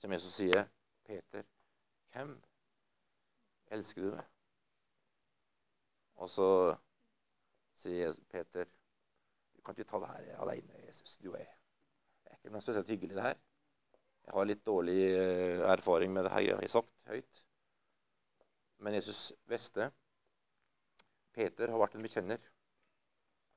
Som 0.00 0.12
Jesus 0.12 0.34
sier, 0.40 0.68
'Peter, 1.04 1.44
hvem 2.12 2.36
elsker 3.76 4.02
du 4.02 4.10
meg?' 4.16 4.39
Og 6.20 6.28
så 6.28 6.76
sier 7.80 8.12
Peter, 8.28 8.64
'Du 9.54 9.62
kan 9.62 9.74
ikke 9.74 9.88
ta 9.90 10.00
det 10.00 10.08
her 10.08 10.40
alene, 10.40 10.86
Jesus. 10.86 11.16
Du 11.18 11.32
er, 11.32 11.48
er 12.24 12.36
ikke 12.36 12.52
noe 12.52 12.60
spesielt 12.60 12.88
hyggelig, 12.88 13.16
det 13.16 13.22
her.' 13.22 13.40
Jeg 14.24 14.36
har 14.36 14.44
litt 14.44 14.66
dårlig 14.66 14.98
eh, 15.16 15.62
erfaring 15.72 16.12
med 16.12 16.24
det 16.24 16.32
her 16.32 16.44
jeg 16.44 16.56
har 16.56 16.68
sagt 16.68 16.92
høyt. 17.08 17.40
Men 18.78 18.94
Jesus 18.94 19.32
visste 19.50 19.90
Peter 21.32 21.72
har 21.72 21.80
vært 21.80 21.96
en 21.96 22.04
bekjenner. 22.04 22.38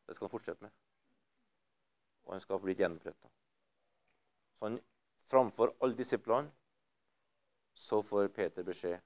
Det 0.07 0.15
skal 0.15 0.27
han 0.27 0.31
fortsette 0.31 0.63
med. 0.63 0.71
Og 2.23 2.33
han 2.33 2.41
skal 2.43 2.61
bli 2.63 2.75
gjenoppretta. 2.79 3.29
Så 4.55 4.69
han, 4.69 4.79
framfor 5.29 5.75
alle 5.81 5.97
disiplene 5.97 6.51
så 7.73 8.01
får 8.05 8.27
Peter 8.35 8.63
beskjed 8.63 8.99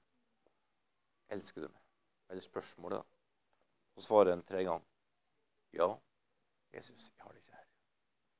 Elsker 1.28 1.60
du 1.60 1.68
meg? 1.68 1.80
Eller 2.30 2.44
spørsmålet, 2.44 3.02
da. 3.02 3.17
Så 3.98 4.04
svarer 4.06 4.30
han 4.30 4.44
tre 4.46 4.62
ganger. 4.62 4.84
Ja, 5.74 5.88
Jesus, 6.72 7.08
jeg 7.10 7.22
har 7.24 7.32
det 7.32 7.40
ikke 7.40 7.56
her. 7.56 7.64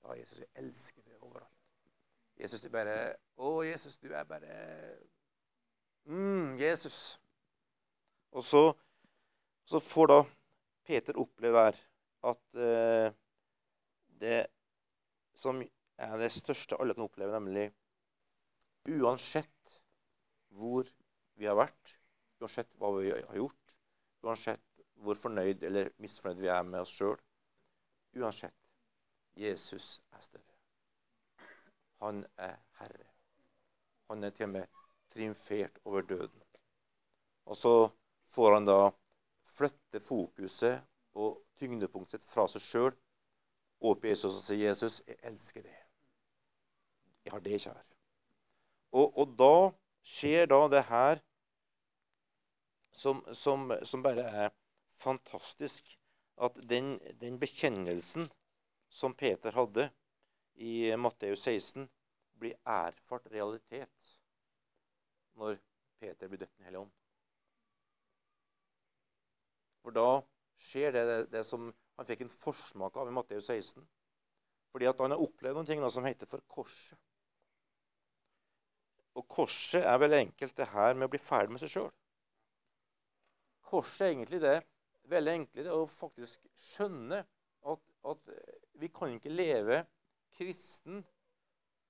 Ja, 0.04 0.12
Jesus, 0.20 0.38
jeg 0.38 0.48
elsker 0.54 1.02
det 1.02 1.16
overalt. 1.18 1.54
Jesus 2.38 2.64
er 2.64 2.70
bare 2.70 2.98
Å, 3.42 3.48
Jesus, 3.66 3.96
du 3.98 4.12
er 4.14 4.26
bare 4.28 4.58
mm, 6.06 6.54
Jesus. 6.60 7.18
Og 8.30 8.44
så, 8.46 8.62
så, 9.66 9.80
får 9.82 10.10
da 10.12 10.20
Peter 10.86 11.18
oppleve 11.18 11.64
der 11.66 11.80
at 12.30 12.62
eh, 12.62 13.10
det 14.22 14.38
som 15.34 15.58
er 15.98 16.16
det 16.22 16.30
største 16.34 16.78
alle 16.78 16.94
kan 16.94 17.08
oppleve, 17.08 17.34
nemlig 17.34 17.72
uansett 18.86 19.78
hvor 20.54 20.86
vi 21.34 21.50
har 21.50 21.58
vært, 21.58 21.98
uansett 22.38 22.70
hva 22.78 22.94
vi 23.00 23.10
har 23.10 23.38
gjort, 23.42 23.78
uansett 24.22 24.67
hvor 25.02 25.14
fornøyd 25.14 25.62
eller 25.62 25.90
misfornøyd 26.02 26.40
vi 26.42 26.50
er 26.52 26.62
med 26.62 26.80
oss 26.80 26.94
sjøl. 26.98 27.18
Uansett 28.18 28.54
Jesus 29.38 30.00
er 30.12 30.20
større. 30.20 30.56
Han 32.02 32.24
er 32.36 32.56
Herre. 32.78 33.06
Han 34.10 34.24
er 34.24 34.30
til 34.30 34.48
og 34.48 34.54
med 34.56 34.66
triumfert 35.12 35.78
over 35.84 36.00
døden. 36.00 36.42
Og 37.44 37.56
så 37.56 37.88
får 38.28 38.54
han 38.54 38.66
da 38.66 38.90
flytte 39.44 40.00
fokuset 40.00 40.82
og 41.14 41.42
tyngdepunktet 41.58 42.22
fra 42.22 42.46
seg 42.50 42.62
sjøl 42.62 42.96
opp 43.80 44.04
i 44.04 44.12
Jesus 44.12 44.34
og 44.34 44.42
sier, 44.42 44.66
'Jesus, 44.66 45.02
jeg 45.06 45.16
elsker 45.22 45.62
deg. 45.62 45.78
Jeg 47.24 47.32
har 47.32 47.40
det 47.40 47.60
kjær.' 47.62 47.84
Og, 48.92 49.18
og 49.18 49.34
da 49.38 49.54
skjer 50.02 50.46
da 50.46 50.60
det 50.72 50.82
her 50.88 51.20
som, 52.92 53.22
som, 53.32 53.72
som 53.82 54.02
bare 54.02 54.24
er 54.44 54.50
fantastisk 54.98 55.94
at 56.38 56.58
den, 56.70 56.96
den, 57.20 57.38
bekjennelsen 57.40 58.28
som 58.88 59.14
Peter 59.14 59.54
hadde 59.54 59.88
i 60.54 60.96
Matteus 60.96 61.42
16, 61.46 61.88
blir 62.38 62.54
erfart 62.66 63.26
realitet 63.32 64.14
når 65.38 65.58
Peter 65.98 66.30
blir 66.30 66.38
døpt 66.38 66.54
i 66.54 66.62
Den 66.62 66.68
hellige 66.68 66.84
ånd. 66.86 66.94
For 69.82 69.94
da 69.94 70.08
skjer 70.58 70.94
det, 70.94 71.04
det, 71.08 71.18
det, 71.32 71.44
som 71.46 71.70
han 71.98 72.06
fikk 72.06 72.24
en 72.26 72.32
forsmak 72.32 72.96
av 72.98 73.10
i 73.10 73.14
Matteus 73.14 73.50
16. 73.50 73.82
Fordi 74.74 74.88
at 74.90 75.00
han 75.02 75.14
har 75.14 75.22
opplevd 75.22 75.58
noen 75.58 75.68
ting 75.68 75.82
som 75.90 76.06
heter 76.06 76.30
for 76.30 76.44
korset. 76.50 76.98
Og 79.18 79.26
korset 79.26 79.82
er 79.82 79.98
vel 79.98 80.14
enkelt 80.20 80.54
det 80.58 80.68
her 80.70 80.94
med 80.94 81.08
å 81.08 81.10
bli 81.10 81.18
ferdig 81.22 81.54
med 81.54 81.62
seg 81.62 81.72
sjøl. 81.72 81.88
Korset 83.66 84.04
er 84.06 84.12
egentlig 84.12 84.42
det 84.44 84.58
veldig 85.08 85.34
enkle 85.40 85.66
det 85.66 85.74
å 85.74 85.86
faktisk 85.90 86.44
skjønne 86.58 87.22
at, 87.68 87.84
at, 88.12 88.34
vi 88.78 88.90
kan 88.94 89.10
ikke 89.16 89.32
leve 89.32 89.82
kristen 90.38 91.00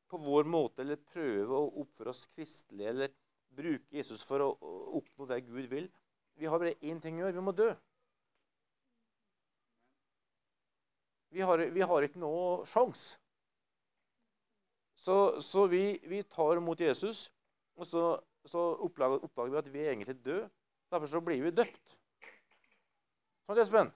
på 0.09 0.21
vår 0.23 0.47
måte 0.49 0.81
eller 0.81 1.01
prøve 1.11 1.53
å 1.53 1.73
oppføre 1.83 2.15
oss 2.15 2.25
kristelig 2.33 2.87
eller 2.89 3.13
bruke 3.59 3.99
Jesus 3.99 4.23
for 4.25 4.45
å, 4.45 4.49
oppnå 4.99 5.27
det 5.29 5.43
Gud 5.45 5.69
vil. 5.69 5.91
Vi 6.39 6.49
har 6.49 6.61
bare 6.61 6.79
én 6.81 7.01
ting 7.03 7.19
å 7.19 7.27
gjøre. 7.27 7.37
Vi 7.37 7.45
må 7.45 7.55
dø. 7.57 7.69
Vi 11.35 11.45
har, 11.45 11.61
vi 11.75 11.85
har 11.85 12.07
ikke 12.07 12.23
noe 12.23 12.65
sjans. 12.69 13.19
Så, 14.99 15.39
så 15.45 15.67
vi, 15.71 15.99
vi, 16.09 16.23
tar 16.27 16.59
imot 16.59 16.81
Jesus, 16.81 17.29
og 17.79 17.87
så, 17.87 18.05
så 18.49 18.65
oppdager, 18.83 19.53
vi 19.53 19.61
at 19.61 19.69
vi 19.71 19.85
er 19.85 19.93
egentlig 19.93 20.17
døde. 20.25 20.49
Derfor 20.89 21.11
så 21.11 21.21
blir 21.23 21.43
vi 21.45 21.53
døpt. 21.53 21.99
Sånn, 23.49 23.63
Espen? 23.63 23.89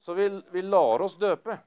Så 0.00 0.14
vi, 0.16 0.30
vi 0.50 0.62
lar 0.64 1.02
oss 1.04 1.18
døpe. 1.20 1.58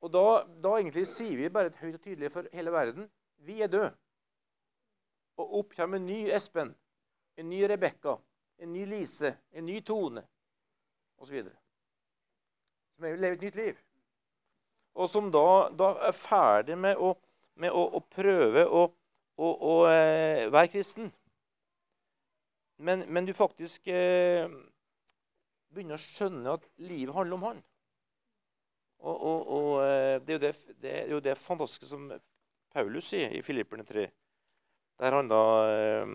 Og 0.00 0.12
da, 0.14 0.22
da 0.62 0.76
egentlig 0.78 1.02
sier 1.10 1.34
vi 1.34 1.50
bare 1.50 1.72
et 1.72 1.80
høyt 1.80 1.96
og 1.96 2.04
tydelig 2.04 2.30
for 2.30 2.46
hele 2.54 2.70
verden 2.70 3.08
vi 3.42 3.58
er 3.64 3.72
døde. 3.72 3.90
Og 5.40 5.58
opp 5.60 5.74
kommer 5.74 5.98
en 5.98 6.06
ny 6.06 6.20
Espen, 6.30 6.70
en 7.40 7.50
ny 7.50 7.64
Rebekka, 7.66 8.14
en 8.62 8.70
ny 8.70 8.84
Lise, 8.86 9.34
en 9.50 9.66
ny 9.66 9.80
Tone 9.82 10.22
osv. 11.18 11.42
Som 12.94 13.08
lever 13.10 13.34
et 13.34 13.46
nytt 13.48 13.58
liv. 13.58 13.84
Og 14.94 15.10
som 15.10 15.26
da, 15.32 15.72
da 15.74 15.96
er 16.06 16.14
ferdig 16.14 16.78
med 16.78 17.02
å, 17.02 17.16
med 17.58 17.74
å, 17.74 17.86
å 17.98 18.06
prøve 18.14 18.68
å, 18.68 18.86
å 19.42 19.74
eh, 19.90 20.46
være 20.52 20.70
kristen. 20.76 21.10
Men, 22.80 23.04
men 23.12 23.26
du 23.28 23.34
faktisk 23.36 23.88
eh, 23.92 24.48
begynner 25.68 25.98
å 25.98 26.00
skjønne 26.00 26.54
at 26.56 26.64
livet 26.80 27.12
handler 27.12 27.36
om 27.36 27.44
han. 27.44 27.58
Og, 29.00 29.16
og, 29.16 29.50
og 29.56 29.70
eh, 29.84 30.16
det, 30.24 30.36
er 30.38 30.42
det, 30.46 30.52
det, 30.80 30.94
er 31.02 31.12
jo 31.12 31.20
det, 31.24 31.36
fantastiske 31.36 31.88
som 31.90 32.08
Paulus 32.72 33.10
sier 33.12 33.32
i 33.36 33.42
Filipperne 33.44 33.84
3, 33.84 34.06
der 35.00 35.16
han 35.16 35.28
da 35.28 35.42
eh, 35.74 36.14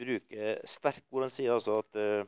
bruker 0.00 0.64
sterke 0.68 1.04
ord. 1.12 1.26
Han 1.28 1.34
sier 1.36 1.56
altså 1.56 1.80
at 1.84 2.00
eh, 2.00 2.24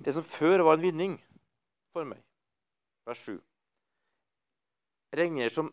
det 0.00 0.16
som 0.16 0.24
før 0.24 0.64
var 0.64 0.78
en 0.78 0.84
vinning 0.84 1.20
for 1.92 2.08
meg, 2.08 2.24
vers 3.08 3.20
7, 3.28 3.36
regner 5.20 5.52
som 5.52 5.72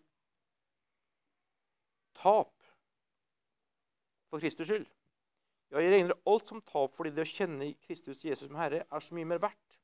tap 2.17 2.57
for 4.29 4.43
Kristus 4.43 4.69
skyld. 4.69 4.87
Ja, 5.71 5.81
jeg 5.83 5.91
regner 5.91 6.15
alt 6.31 6.47
som 6.47 6.61
tap 6.63 6.93
fordi 6.95 7.11
det 7.15 7.25
å 7.25 7.29
kjenne 7.29 7.73
Kristus 7.83 8.23
Jesus 8.23 8.47
som 8.47 8.59
Herre 8.59 8.85
er 8.85 9.03
så 9.03 9.15
mye 9.17 9.27
mer 9.27 9.41
verdt. 9.43 9.79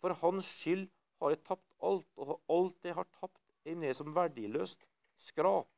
For 0.00 0.16
Hans 0.22 0.48
skyld 0.48 0.88
har 1.22 1.34
jeg 1.34 1.44
tapt 1.46 1.68
alt, 1.84 2.08
og 2.16 2.40
alt 2.50 2.88
jeg 2.88 2.96
har 2.96 3.08
tapt, 3.20 3.38
er 3.62 3.76
ned 3.78 3.94
som 3.94 4.10
verdiløst 4.14 4.80
skrap. 5.20 5.68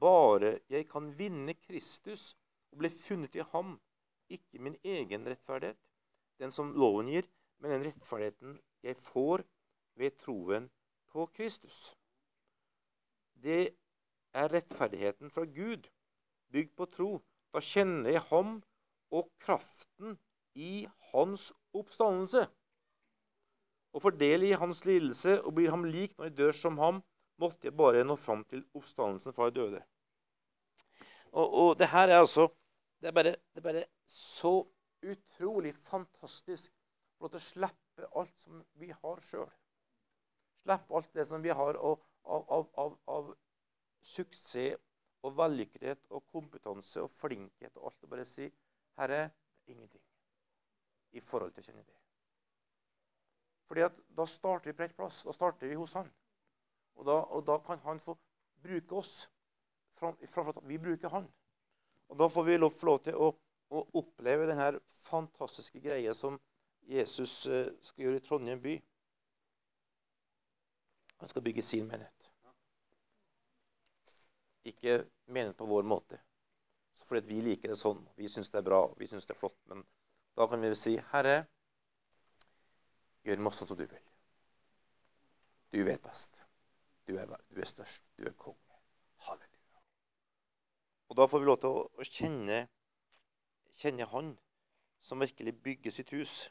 Bare 0.00 0.60
jeg 0.70 0.86
kan 0.88 1.10
vinne 1.18 1.52
Kristus 1.58 2.30
og 2.72 2.80
bli 2.80 2.90
funnet 2.92 3.36
i 3.36 3.44
ham, 3.52 3.74
ikke 4.30 4.62
min 4.62 4.78
egen 4.84 5.26
rettferdighet, 5.28 5.78
den 6.38 6.54
som 6.54 6.72
loven 6.72 7.10
gir, 7.10 7.28
men 7.58 7.74
den 7.74 7.86
rettferdigheten 7.88 8.58
jeg 8.86 8.96
får 8.96 9.44
ved 9.98 10.16
troen 10.22 10.70
på 11.10 11.26
Kristus. 11.34 11.96
Det 13.34 13.74
er 14.32 14.52
rettferdigheten 14.52 15.30
fra 15.34 15.44
Gud, 15.44 15.90
bygd 16.52 16.76
på 16.76 16.86
tro. 16.86 17.10
Da 17.54 17.62
kjenner 17.64 18.12
jeg 18.12 18.24
ham 18.28 18.58
og 19.14 19.28
kraften 19.40 20.18
i 20.58 20.86
hans 21.12 21.50
oppstandelse. 21.76 22.44
Og 23.96 24.04
får 24.04 24.18
del 24.20 24.44
i 24.48 24.56
hans 24.60 24.84
lidelse 24.84 25.38
og 25.42 25.54
blir 25.56 25.72
ham 25.72 25.86
lik 25.88 26.16
når 26.18 26.28
jeg 26.28 26.38
dør 26.38 26.56
som 26.56 26.78
ham, 26.82 27.00
måtte 27.40 27.70
jeg 27.70 27.76
bare 27.78 28.04
nå 28.04 28.18
fram 28.18 28.42
til 28.50 28.64
oppstandelsen 28.76 29.34
fra 29.34 29.48
de 29.48 29.60
døde. 29.60 29.82
Og, 31.32 31.46
og 31.46 31.78
det 31.78 31.90
her 31.92 32.08
er 32.08 32.20
altså 32.20 32.48
det 33.00 33.08
er, 33.08 33.14
bare, 33.14 33.30
det 33.54 33.60
er 33.60 33.62
bare 33.62 33.84
så 34.10 34.66
utrolig 35.06 35.74
fantastisk 35.78 36.72
for 37.18 37.34
å 37.34 37.42
slippe 37.42 38.08
alt 38.18 38.34
som 38.42 38.62
vi 38.80 38.90
har 38.90 39.20
sjøl. 39.22 39.46
Slippe 40.64 40.98
alt 40.98 41.12
det 41.14 41.26
som 41.30 41.44
vi 41.44 41.54
har 41.54 41.78
av, 41.78 42.02
av, 42.26 42.66
av, 42.74 42.96
av 43.06 43.30
suksess 44.02 44.82
og 45.26 45.36
vellykkethet 45.38 46.04
og 46.14 46.26
kompetanse 46.32 47.02
og 47.02 47.10
flinkhet 47.10 47.76
og 47.76 47.90
alt. 47.90 48.02
Og 48.02 48.12
bare 48.12 48.26
si 48.28 48.48
Herre, 48.98 49.08
det 49.08 49.20
er 49.24 49.74
ingenting 49.74 50.04
i 51.16 51.22
forhold 51.24 51.52
til 51.54 51.64
å 51.64 51.70
kjenne 51.70 51.84
det. 51.86 51.96
Fordi 53.68 53.84
at 53.84 53.98
da 54.16 54.24
starter 54.28 54.70
vi 54.70 54.76
på 54.76 54.84
rett 54.84 54.96
plass. 54.96 55.22
Da 55.26 55.34
starter 55.34 55.68
vi 55.68 55.76
hos 55.76 55.92
Han. 55.98 56.08
Og 56.98 57.06
da, 57.06 57.18
og 57.36 57.44
da 57.46 57.58
kan 57.64 57.80
Han 57.84 58.00
få 58.00 58.16
bruke 58.62 58.96
oss 58.96 59.28
framfor 59.98 60.54
at 60.54 60.68
vi 60.68 60.78
bruker 60.78 61.12
Han. 61.12 61.28
Og 62.08 62.18
Da 62.18 62.28
får 62.28 62.44
vi 62.44 62.56
lov, 62.56 62.72
lov 62.82 63.02
til 63.04 63.16
å, 63.20 63.32
å 63.68 63.82
oppleve 64.00 64.46
denne 64.48 64.78
fantastiske 64.88 65.80
greia 65.84 66.14
som 66.16 66.38
Jesus 66.88 67.46
eh, 67.46 67.68
skal 67.84 68.06
gjøre 68.06 68.20
i 68.20 68.24
Trondheim 68.24 68.62
by. 68.64 68.78
Han 71.18 71.28
skal 71.28 71.44
bygge 71.44 71.62
sin 71.62 71.88
menighet. 71.90 72.17
Ikke 74.68 74.98
menighet 75.26 75.56
på 75.58 75.68
vår 75.68 75.86
måte, 75.88 76.18
fordi 77.06 77.32
vi 77.32 77.44
liker 77.46 77.72
det 77.72 77.78
sånn. 77.80 78.02
Vi 78.18 78.28
syns 78.28 78.50
det 78.52 78.60
er 78.60 78.66
bra, 78.68 78.82
vi 78.98 79.08
syns 79.10 79.28
det 79.28 79.36
er 79.36 79.40
flott. 79.40 79.58
Men 79.70 79.84
da 80.36 80.46
kan 80.48 80.60
vi 80.60 80.74
si, 80.76 80.96
'Herre, 81.12 81.46
gjør 83.24 83.42
meg 83.44 83.52
sånn 83.52 83.68
som 83.68 83.78
du 83.78 83.86
vil.' 83.86 84.08
Du 85.72 85.84
vet 85.84 86.02
best. 86.02 86.42
Du 87.08 87.16
er, 87.16 87.26
du 87.26 87.60
er 87.60 87.68
størst. 87.68 88.02
Du 88.16 88.24
er 88.28 88.32
konge. 88.32 88.76
Halleluja. 89.26 89.80
Og 91.08 91.16
da 91.16 91.26
får 91.26 91.40
vi 91.40 91.48
lov 91.48 91.58
til 91.60 91.68
å, 91.68 91.82
å 91.92 92.04
kjenne, 92.04 92.68
kjenne 93.76 94.08
Han 94.12 94.38
som 95.00 95.20
virkelig 95.20 95.54
bygger 95.62 95.90
sitt 95.90 96.12
hus. 96.12 96.50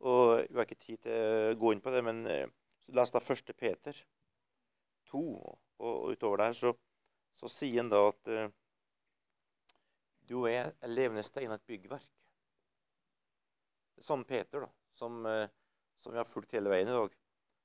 Og 0.00 0.46
Vi 0.48 0.56
har 0.56 0.68
ikke 0.68 0.84
tid 0.84 1.02
til 1.04 1.12
å 1.12 1.56
gå 1.60 1.72
inn 1.72 1.82
på 1.84 1.92
det, 1.92 2.02
men 2.04 2.24
eh, 2.26 2.48
les 2.96 3.12
da 3.12 3.20
1. 3.20 3.52
Peter 3.56 3.96
2. 5.12 5.24
Og 5.80 6.12
utover 6.12 6.42
der 6.44 6.56
så, 6.56 6.74
så 7.34 7.48
sier 7.50 7.80
han 7.80 7.90
da 7.92 8.02
at 8.08 8.30
uh, 8.30 8.48
du 10.30 10.44
er 10.48 10.70
en 10.70 10.94
levende 10.94 11.24
stein 11.26 11.50
av 11.50 11.58
et 11.58 11.68
byggverk. 11.70 12.08
Det 13.94 14.04
er 14.04 14.08
sånn 14.08 14.24
Peter, 14.28 14.66
da, 14.66 14.70
som, 14.96 15.20
uh, 15.26 15.46
som, 15.98 16.12
vi 16.12 16.20
har 16.20 16.28
fulgt 16.28 16.54
hele 16.56 16.72
veien 16.72 16.90
i 16.90 16.96
dag, 16.96 17.14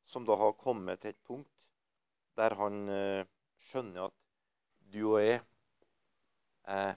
som 0.06 0.25
da 0.28 0.38
har 0.39 0.58
kommet 0.60 1.01
til 1.01 1.13
et 1.13 1.23
punkt 1.25 1.71
der 2.36 2.58
han 2.60 2.82
uh, 2.91 3.28
skjønner 3.63 4.10
at 4.10 4.21
du 4.91 5.01
og 5.06 5.21
jeg 5.23 5.39
er 6.71 6.95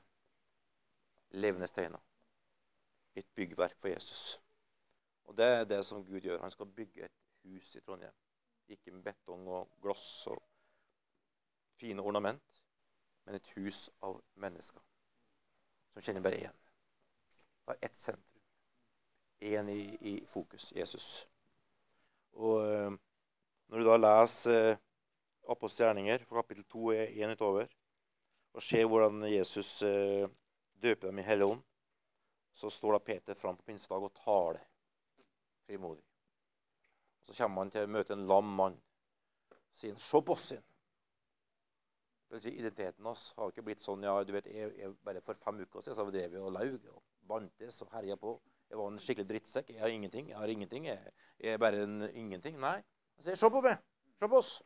levende 1.31 1.68
steiner. 1.68 2.02
Et 3.18 3.26
byggverk 3.35 3.76
for 3.78 3.90
Jesus. 3.90 4.38
Og 5.28 5.37
det 5.37 5.44
er 5.44 5.64
det 5.64 5.85
som 5.85 6.04
Gud 6.04 6.20
gjør. 6.20 6.40
Han 6.40 6.50
skal 6.50 6.66
bygge 6.66 7.04
et 7.04 7.16
hus 7.44 7.74
i 7.76 7.81
Trondheim. 7.81 8.14
Ikke 8.68 8.92
med 8.92 9.02
betong 9.02 9.48
og 9.48 9.70
glass 9.83 10.26
og 10.26 10.42
fine 11.79 12.03
ornament, 12.03 12.62
men 13.25 13.38
et 13.38 13.53
hus 13.57 13.87
av 14.03 14.21
mennesker 14.35 14.83
som 15.93 16.03
kjenner 16.03 16.25
bare 16.25 16.43
én. 16.49 16.59
Bare 17.67 17.79
ett 17.81 17.97
sentrum. 17.97 18.43
Én 19.38 19.69
i, 19.69 19.99
i, 20.01 20.14
fokus 20.27 20.73
Jesus. 20.73 21.29
Og 22.33 22.62
eh, 22.67 22.91
når 23.69 23.79
du 23.79 23.87
da 23.87 23.97
leser 23.99 24.71
eh, 24.73 24.79
Apostels 25.49 25.87
gjerninger, 25.87 26.25
for 26.29 26.43
kapittel 26.43 26.64
2 26.69 26.91
er 26.93 27.14
én 27.19 27.33
utover, 27.33 27.71
og 28.53 28.62
ser 28.62 28.85
hvordan 28.85 29.23
Jesus 29.31 29.83
eh, 29.83 30.29
døper 30.83 31.09
dem 31.09 31.19
i 31.23 31.27
Hellig 31.27 31.47
Ånd, 31.53 31.62
så 32.53 32.71
står 32.71 32.97
da 32.97 33.05
Peter 33.07 33.38
fram 33.38 33.57
på 33.57 33.67
pinsedag 33.71 34.03
og 34.03 34.14
taler 34.19 34.64
frimodig. 35.67 36.03
Og 37.21 37.27
Så 37.27 37.37
kommer 37.43 37.62
han 37.62 37.71
til 37.71 37.87
å 37.87 37.93
møte 37.93 38.17
en 38.17 38.27
lam 38.27 38.55
mann. 38.61 38.81
Sier 39.75 39.93
han, 39.93 40.01
'Se 40.01 40.23
på 40.23 40.33
oss', 40.33 40.49
sin. 40.49 40.64
Si, 42.37 42.51
identiteten 42.53 43.07
oss 43.09 43.31
har 43.38 43.49
ikke 43.49 43.64
blitt 43.64 43.81
sånn 43.81 44.03
ja, 44.05 44.12
du 44.25 44.35
vet, 44.35 44.51
jeg, 44.53 44.73
jeg, 44.77 44.93
Bare 45.07 45.23
for 45.25 45.38
fem 45.38 45.62
uker 45.64 45.81
siden 45.81 45.97
så 45.97 46.05
drev 46.12 46.35
vi 46.35 46.41
og 46.43 46.53
laug 46.53 46.88
og 46.93 47.01
bantes 47.29 47.81
og 47.85 47.93
herja 47.95 48.19
på. 48.21 48.35
Jeg 48.69 48.77
var 48.77 48.91
en 48.93 49.01
skikkelig 49.01 49.29
drittsekk. 49.31 49.71
Jeg 49.73 49.81
har 49.81 49.93
ingenting. 49.93 50.29
Jeg 50.29 50.37
har 50.37 50.53
ingenting. 50.53 50.91
Jeg, 50.91 51.12
jeg 51.41 51.57
er 51.57 51.62
bare 51.62 51.87
en 51.87 52.03
ingenting. 52.11 52.59
Nei. 52.61 52.83
Jeg 53.17 53.25
sier, 53.31 53.38
'Se 53.41 53.51
på 53.51 53.62
meg. 53.64 53.79
Se 54.21 54.29
på 54.29 54.41
oss'. 54.43 54.59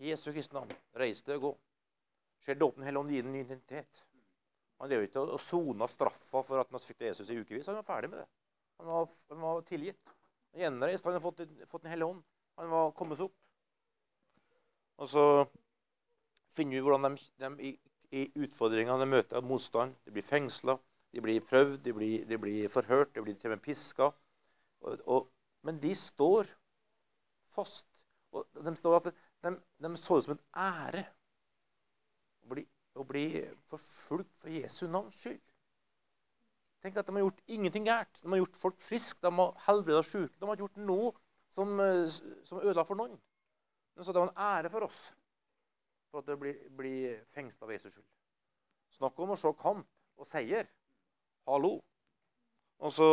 I 0.00 0.10
Jesu 0.10 0.32
Kristi 0.32 0.54
navn, 0.56 0.72
reis 0.96 1.22
deg 1.22 1.36
og 1.36 1.42
gå. 1.42 1.52
Ser 2.40 2.56
dåpen 2.58 2.84
hele 2.84 2.98
Ånd 2.98 3.10
gi 3.12 3.20
den 3.22 3.34
identitet. 3.36 4.04
Han 4.80 4.88
drev 4.88 5.04
ikke 5.04 5.20
og 5.20 5.40
sona 5.44 5.86
straffa 5.86 6.40
for 6.42 6.60
at 6.62 6.70
han 6.72 6.80
svikta 6.80 7.10
Jesus 7.10 7.30
i 7.30 7.36
ukevis. 7.36 7.68
Han 7.68 7.76
var 7.76 7.86
ferdig 7.86 8.10
med 8.10 8.22
det. 8.22 8.28
Han 8.80 8.86
var, 8.88 9.10
han 9.28 9.40
var 9.44 9.60
tilgitt. 9.68 10.14
Gjenreist. 10.56 11.04
Han 11.04 11.12
hadde 11.12 11.24
fått, 11.24 11.42
fått 11.68 11.82
Den 11.82 11.92
hellige 11.92 12.08
ånd. 12.14 12.22
Han 12.58 12.70
var 12.72 12.94
kommet 12.96 13.20
seg 13.20 13.28
opp. 13.28 13.36
Og 15.00 15.08
så 15.08 15.24
finner 16.50 16.76
vi 16.76 16.84
hvordan 16.84 17.16
de, 17.16 17.26
de 17.40 17.50
i, 17.68 17.72
i 18.12 18.24
utfordringene 18.42 19.06
møter 19.06 19.44
motstand. 19.44 19.94
De 20.04 20.14
blir 20.14 20.26
fengsla, 20.26 20.76
de 21.14 21.22
blir 21.24 21.44
prøvd, 21.46 21.78
de 21.84 21.94
blir, 21.94 22.24
de 22.26 22.38
blir 22.38 22.72
forhørt, 22.72 23.14
de 23.14 23.22
blir 23.24 23.38
til 23.38 23.50
og 23.50 23.56
med 23.56 23.64
piska. 23.64 24.10
Og, 24.80 25.04
og, 25.06 25.30
men 25.66 25.78
de 25.82 25.94
står 25.94 26.50
fast. 27.50 27.86
Og 28.32 28.46
de, 28.54 28.74
står 28.78 28.96
at 29.00 29.12
de, 29.42 29.54
de 29.82 29.96
så 29.98 30.18
det 30.18 30.26
som 30.26 30.36
en 30.36 30.44
ære 30.62 31.04
å 32.44 32.52
bli, 32.52 32.66
bli 33.06 33.24
forfulgt 33.70 34.36
for 34.38 34.54
Jesu 34.54 34.84
navns 34.86 35.18
skyld. 35.18 35.40
Tenk 36.80 36.96
at 36.96 37.10
De 37.10 37.12
har 37.12 37.26
gjort 37.26 37.42
ingenting 37.52 37.84
gærent. 37.84 38.22
De 38.22 38.30
har 38.32 38.40
gjort 38.40 38.56
folk 38.56 38.78
friske, 38.80 39.20
de 39.20 39.32
har 39.36 39.58
helbredet 39.66 40.06
syke. 40.08 40.38
De 40.40 40.48
har 40.48 40.62
gjort 40.62 40.78
noe 40.80 41.10
som, 41.52 41.74
eh, 41.80 42.06
som 42.46 42.62
ødela 42.62 42.86
for 42.88 42.96
noen. 42.96 43.18
Men 43.96 44.06
så 44.06 44.14
det 44.14 44.22
var 44.22 44.30
en 44.30 44.44
ære 44.46 44.70
for 44.72 44.86
oss 44.86 45.00
for 46.10 46.22
at 46.22 46.30
det 46.30 46.38
blir, 46.40 46.58
blir 46.76 47.22
fengsla 47.30 47.68
ved 47.68 47.78
Jesus 47.78 47.98
skyld. 47.98 48.08
Snakk 48.90 49.18
om 49.22 49.34
å 49.34 49.38
se 49.38 49.52
kamp 49.60 49.86
og 50.18 50.26
seier. 50.26 50.66
Hallo. 51.48 51.76
Og 52.80 52.92
så 52.92 53.10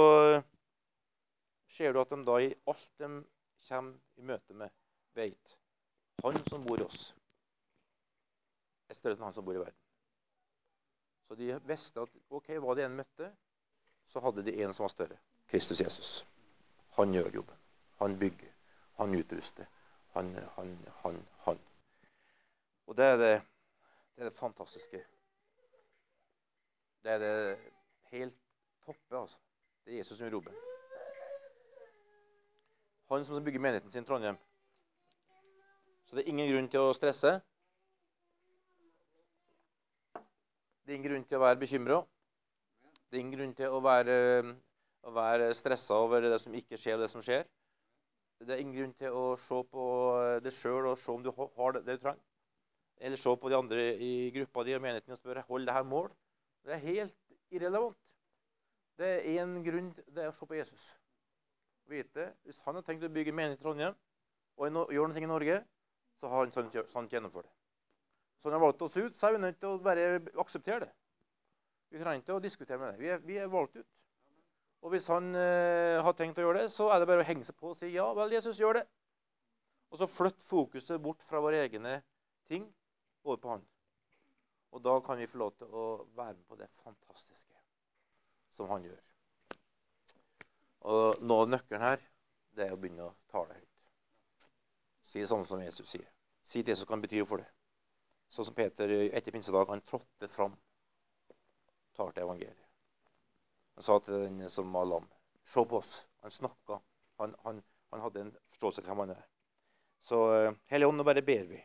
ser 1.69 1.93
du 1.93 2.01
at 2.01 2.11
de 2.11 2.23
da 2.25 2.39
i 2.41 2.51
alt 2.67 2.91
de 2.97 3.11
kommer 3.67 4.17
i 4.17 4.25
møte 4.25 4.55
med, 4.57 4.73
vet 5.17 5.57
han 6.23 6.37
som 6.45 6.63
bor 6.65 6.79
i 6.79 6.85
oss, 6.85 7.11
er 8.89 8.97
større 8.97 9.17
enn 9.17 9.27
han 9.27 9.35
som 9.35 9.45
bor 9.45 9.57
i 9.57 9.61
verden. 9.61 9.77
Så 11.27 11.35
de 11.35 11.51
visste 11.67 12.01
at 12.01 12.13
ok, 12.33 12.55
hva 12.63 12.75
de 12.77 12.85
enn 12.87 12.97
møtte, 12.97 13.29
så 14.07 14.23
hadde 14.23 14.45
de 14.47 14.55
en 14.63 14.73
som 14.73 14.85
var 14.87 14.93
større. 14.93 15.17
Kristus 15.51 15.81
Jesus. 15.83 16.11
Han 16.97 17.13
gjør 17.13 17.41
jobben. 17.41 17.57
Han 17.99 18.15
bygger. 18.19 18.53
Han 18.97 19.15
utruster. 19.15 19.67
Han, 20.15 20.31
han, 20.55 20.71
han, 21.03 21.19
han. 21.45 21.59
Og 22.87 22.97
det 22.97 23.05
er 23.05 23.17
det, 23.19 23.33
det 24.15 24.21
er 24.23 24.29
det 24.29 24.37
fantastiske. 24.37 25.03
Det 27.03 27.11
er 27.11 27.19
det 27.19 27.57
helt 28.11 28.35
toppe, 28.85 29.19
altså. 29.19 29.39
Det 29.85 29.93
er 29.93 29.97
Jesus 29.97 30.17
som 30.17 30.27
jobben. 30.27 30.55
Han 33.09 33.25
som 33.25 33.43
bygger 33.43 33.59
menigheten 33.59 33.91
sin 33.91 34.03
i 34.03 34.05
Trondheim. 34.05 34.37
Så 36.05 36.15
det 36.15 36.23
er 36.23 36.31
ingen 36.31 36.49
grunn 36.51 36.69
til 36.71 36.83
å 36.83 36.95
stresse. 36.95 37.33
Det 40.83 40.93
er 40.93 40.95
ingen 40.95 41.11
grunn 41.11 41.27
til 41.27 41.39
å 41.39 41.43
være 41.43 41.59
bekymra. 41.59 42.01
Det 43.07 43.17
er 43.17 43.23
ingen 43.23 43.39
grunn 43.39 43.55
til 43.55 43.75
å 43.75 43.79
være, 43.83 44.17
å 45.03 45.11
være 45.15 45.51
stressa 45.55 45.99
over 46.03 46.23
det 46.23 46.39
som 46.39 46.55
ikke 46.55 46.79
skjer, 46.79 46.95
og 46.95 47.03
det 47.03 47.11
som 47.11 47.23
skjer. 47.23 47.43
Det 48.39 48.55
er 48.55 48.63
ingen 48.63 48.75
grunn 48.75 48.95
til 48.95 49.15
å 49.15 49.25
se 49.39 49.59
på 49.71 49.85
det 50.43 50.55
sjøl 50.55 50.91
og 50.93 50.99
se 50.99 51.11
om 51.11 51.23
du 51.23 51.31
har 51.35 51.75
det 51.75 51.83
du 51.87 51.95
trenger. 51.95 52.23
Eller 52.99 53.19
se 53.19 53.33
på 53.37 53.49
de 53.49 53.57
andre 53.57 53.83
i 54.01 54.31
gruppa 54.33 54.63
di 54.65 54.73
og 54.75 54.81
menigheten 54.81 55.13
og 55.13 55.19
spørre 55.19 55.45
hold 55.47 55.67
det 55.67 55.75
her 55.75 55.85
mål. 55.85 56.09
Det 56.65 56.73
er 56.73 56.83
helt 56.83 57.35
irrelevant. 57.53 57.97
Det 58.97 59.09
er 59.19 59.43
én 59.43 59.59
grunn 59.65 59.91
det 60.07 60.23
er 60.23 60.31
å 60.31 60.35
se 60.35 60.47
på 60.49 60.57
Jesus. 60.57 60.95
Vite, 61.87 62.33
Hvis 62.43 62.59
han 62.65 62.75
har 62.75 62.83
tenkt 62.83 63.05
å 63.05 63.13
bygge 63.13 63.31
menighet 63.31 63.59
i 63.59 63.63
Trondheim 63.63 63.93
og 64.57 64.91
gjøre 64.91 65.11
noe 65.13 65.21
i 65.21 65.29
Norge, 65.29 65.59
så 66.17 66.31
har 66.31 66.43
han 66.43 66.51
sant, 66.51 66.75
sånn 66.89 67.09
gjennomført 67.11 67.45
det. 67.45 67.53
Så 68.41 68.49
han 68.49 68.57
har 68.57 68.65
valgt 68.65 68.81
oss 68.81 68.97
ut, 68.97 69.15
så 69.15 69.27
er 69.27 69.37
vi 69.37 69.43
nødt 69.45 69.59
til 69.61 69.69
å 69.75 69.81
bare 69.81 70.07
akseptere 70.41 70.87
det. 70.87 70.91
Vi 71.93 72.01
trenger 72.01 72.23
ikke 72.23 72.35
å 72.35 72.43
diskutere 72.43 72.81
med 72.81 72.95
det. 72.95 72.99
Vi 72.99 73.11
er, 73.13 73.21
vi 73.23 73.37
er 73.39 73.53
valgt 73.53 73.77
ut. 73.77 74.03
Og 74.85 74.93
hvis 74.93 75.07
han 75.13 75.29
eh, 75.37 75.97
har 76.03 76.17
tenkt 76.17 76.41
å 76.41 76.43
gjøre 76.45 76.65
det, 76.65 76.71
så 76.73 76.89
er 76.93 77.01
det 77.01 77.07
bare 77.09 77.23
å 77.23 77.27
henge 77.27 77.45
seg 77.47 77.57
på 77.57 77.71
og 77.71 77.77
si 77.79 77.89
ja, 77.93 78.05
vel, 78.17 78.33
Jesus, 78.35 78.59
gjør 78.59 78.81
det. 78.81 78.83
Og 79.93 80.01
så 80.01 80.09
flytt 80.09 80.43
fokuset 80.43 81.01
bort 81.01 81.23
fra 81.25 81.39
våre 81.41 81.63
egne 81.63 82.01
ting 82.49 82.67
over 83.27 83.41
på 83.43 83.53
han. 83.55 83.65
Og 84.75 84.83
da 84.83 84.97
kan 85.05 85.19
vi 85.19 85.29
få 85.29 85.39
lov 85.41 85.53
til 85.57 85.71
å 85.71 85.85
være 86.17 86.35
med 86.35 86.45
på 86.47 86.57
det 86.59 86.67
fantastiske 86.79 87.55
som 88.57 88.69
han 88.73 88.85
gjør. 88.87 89.03
Og 90.91 91.23
nå 91.23 91.37
nøkkelen 91.49 91.83
her, 91.83 92.03
det 92.55 92.67
er 92.67 92.75
å 92.75 92.79
begynne 92.79 93.07
å 93.07 93.15
tale 93.31 93.57
høyt. 93.57 93.87
Si 95.07 95.21
det 95.21 95.29
samme 95.29 95.47
som 95.47 95.61
Jesus 95.63 95.89
sier. 95.89 96.07
Si 96.43 96.63
det 96.63 96.75
som 96.79 96.89
kan 96.89 97.01
bety 97.03 97.21
for 97.27 97.43
det. 97.43 97.47
Sånn 98.31 98.47
som 98.49 98.55
Peter 98.55 98.91
etter 99.07 99.31
pinsedag, 99.31 99.69
han 99.71 99.83
trådte 99.87 100.29
fram. 100.31 100.55
Talte 101.95 102.23
evangeliet. 102.23 102.67
Han 103.77 103.85
sa 103.85 103.99
til 104.01 104.23
den 104.25 104.49
som 104.49 104.71
var 104.73 104.87
lam, 104.89 105.05
se 105.45 105.63
på 105.63 105.77
oss. 105.77 106.07
Han 106.25 106.33
snakka. 106.33 106.79
Han, 107.21 107.35
han, 107.43 107.61
han, 107.91 108.01
hadde 108.01 108.23
en 108.23 108.31
forståelse 108.51 108.81
av 108.81 108.89
hvem 108.89 109.03
han 109.05 109.13
er. 109.15 109.27
Så 110.01 110.21
eh, 110.33 110.55
Hellige 110.71 110.89
Ånd, 110.89 110.99
nå 111.01 111.05
bare 111.07 111.23
ber 111.25 111.45
vi. 111.49 111.61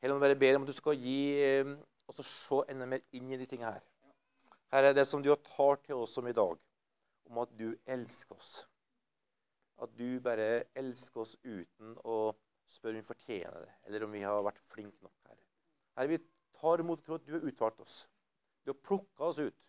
Hellige 0.00 0.16
Ånd, 0.16 0.22
bare 0.24 0.40
ber 0.40 0.56
om 0.56 0.62
at 0.64 0.70
du 0.70 0.76
skal 0.76 0.96
gi 0.96 1.20
eh, 1.44 1.70
og 2.08 2.14
så 2.16 2.24
se 2.24 2.58
enda 2.72 2.86
mer 2.88 3.02
inn 3.14 3.28
i 3.30 3.36
de 3.36 3.46
tingene 3.46 3.74
her. 3.74 3.82
Her 4.72 4.88
er 4.88 4.94
det 4.96 5.04
som 5.06 5.20
du 5.22 5.28
har 5.28 5.40
tar 5.44 5.76
til 5.84 6.00
oss 6.00 6.16
om 6.18 6.28
i 6.30 6.36
dag, 6.36 6.56
om 7.28 7.40
at 7.42 7.52
du 7.58 7.68
elsker 7.84 8.38
oss. 8.38 8.52
At 9.82 9.92
du 9.98 10.20
bare 10.24 10.64
elsker 10.78 11.22
oss 11.22 11.36
uten 11.44 11.94
å 12.00 12.16
spørre 12.70 12.96
om 12.96 13.02
vi 13.02 13.10
fortjener 13.10 13.66
det, 13.66 13.76
eller 13.86 14.06
om 14.06 14.16
vi 14.16 14.24
har 14.24 14.40
vært 14.46 14.62
flinke 14.72 15.04
nok. 15.04 15.14
Herre. 15.28 15.44
Herre, 15.98 16.12
vi 16.14 16.20
tar 16.60 16.82
imot 16.82 17.00
og 17.00 17.06
tror 17.06 17.20
at 17.20 17.28
du 17.28 17.36
har 17.36 17.46
utvalgt 17.52 17.84
oss. 17.84 18.00
Du 18.64 18.72
har 18.72 18.80
plukka 18.80 19.30
oss 19.30 19.42
ut 19.42 19.68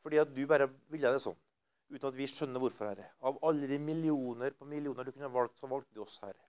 fordi 0.00 0.16
at 0.16 0.30
du 0.32 0.46
bare 0.48 0.70
ville 0.88 1.10
det 1.12 1.20
sånn. 1.20 1.36
Uten 1.90 2.06
at 2.08 2.16
vi 2.16 2.28
skjønner 2.30 2.62
hvorfor, 2.62 2.88
Herre. 2.88 3.10
Av 3.28 3.36
alle 3.44 3.66
de 3.68 3.76
millioner 3.82 4.54
på 4.56 4.68
millioner 4.68 5.04
du 5.04 5.12
kunne 5.12 5.28
valgt, 5.32 5.58
så 5.60 5.68
valgte 5.68 5.92
du 5.92 6.00
oss, 6.04 6.14
Herre. 6.22 6.40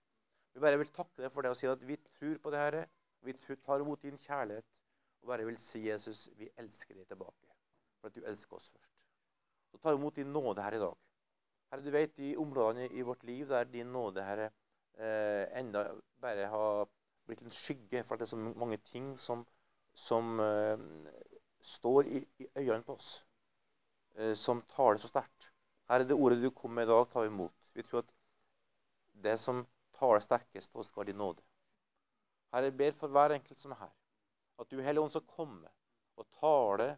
Vi 0.54 0.62
bare 0.62 0.78
vil 0.80 0.88
takke 0.92 1.24
deg 1.24 1.32
for 1.34 1.44
det 1.44 1.52
og 1.52 1.58
si 1.58 1.68
at 1.68 1.84
vi 1.84 1.98
tror 2.06 2.38
på 2.40 2.52
det, 2.54 2.62
Herre. 2.62 2.86
Vi 3.22 3.32
tar 3.66 3.80
imot 3.80 4.02
din 4.02 4.18
kjærlighet 4.18 4.66
og 5.22 5.28
bare 5.28 5.46
vil 5.46 5.58
si, 5.58 5.84
Jesus, 5.88 6.28
vi 6.38 6.48
elsker 6.58 6.96
deg 6.98 7.06
tilbake. 7.06 7.54
For 8.00 8.10
at 8.10 8.16
du 8.16 8.24
elsker 8.26 8.58
oss 8.58 8.68
først. 8.72 9.06
Så 9.70 9.78
tar 9.78 9.94
vi 9.94 10.00
imot 10.00 10.16
din 10.16 10.32
nåde 10.34 10.62
her 10.62 10.74
i 10.74 10.82
dag. 10.82 10.96
Herre, 11.70 11.84
du 11.84 11.90
vet 11.94 12.16
de 12.18 12.34
områdene 12.36 12.88
i 12.90 13.02
vårt 13.06 13.22
liv 13.24 13.48
der 13.48 13.64
din 13.64 13.92
nåde, 13.94 14.24
Herre, 14.24 14.50
eh, 14.98 15.58
enda 15.58 15.86
bare 16.20 16.46
har 16.46 16.88
blitt 17.26 17.42
en 17.42 17.54
skygge 17.54 18.02
for 18.04 18.14
at 18.14 18.20
det 18.20 18.26
er 18.26 18.34
så 18.34 18.36
mange 18.36 18.76
ting 18.76 19.14
som, 19.18 19.46
som 19.94 20.40
eh, 20.40 20.78
står 21.62 22.10
i, 22.10 22.24
i, 22.38 22.48
øynene 22.56 22.82
på 22.82 22.96
oss, 22.98 23.24
eh, 24.14 24.34
som 24.34 24.62
taler 24.74 25.00
så 25.00 25.08
sterkt. 25.08 25.52
Her 25.88 26.02
er 26.02 26.04
det 26.04 26.18
ordet 26.18 26.42
du 26.42 26.50
kom 26.50 26.70
med 26.70 26.84
i 26.84 26.92
dag, 26.92 27.06
tar 27.08 27.22
vi 27.22 27.32
imot. 27.32 27.54
Vi 27.74 27.82
tror 27.82 28.02
at 28.02 28.12
det 29.24 29.38
som 29.38 29.66
taler 29.94 30.20
sterkest, 30.20 30.74
også 30.74 30.88
skal 30.88 31.00
være 31.00 31.12
din 31.12 31.22
nåde. 31.22 31.42
Herre, 32.52 32.68
jeg 32.68 32.76
ber 32.76 32.92
for 32.92 33.08
hver 33.08 33.36
enkelt 33.36 33.58
som 33.58 33.72
er 33.72 33.80
her, 33.84 33.92
at 34.60 34.70
du 34.70 34.80
Hellige 34.80 35.02
Ånd 35.02 35.10
skal 35.14 35.26
komme 35.26 35.70
og 36.16 36.28
tale 36.36 36.88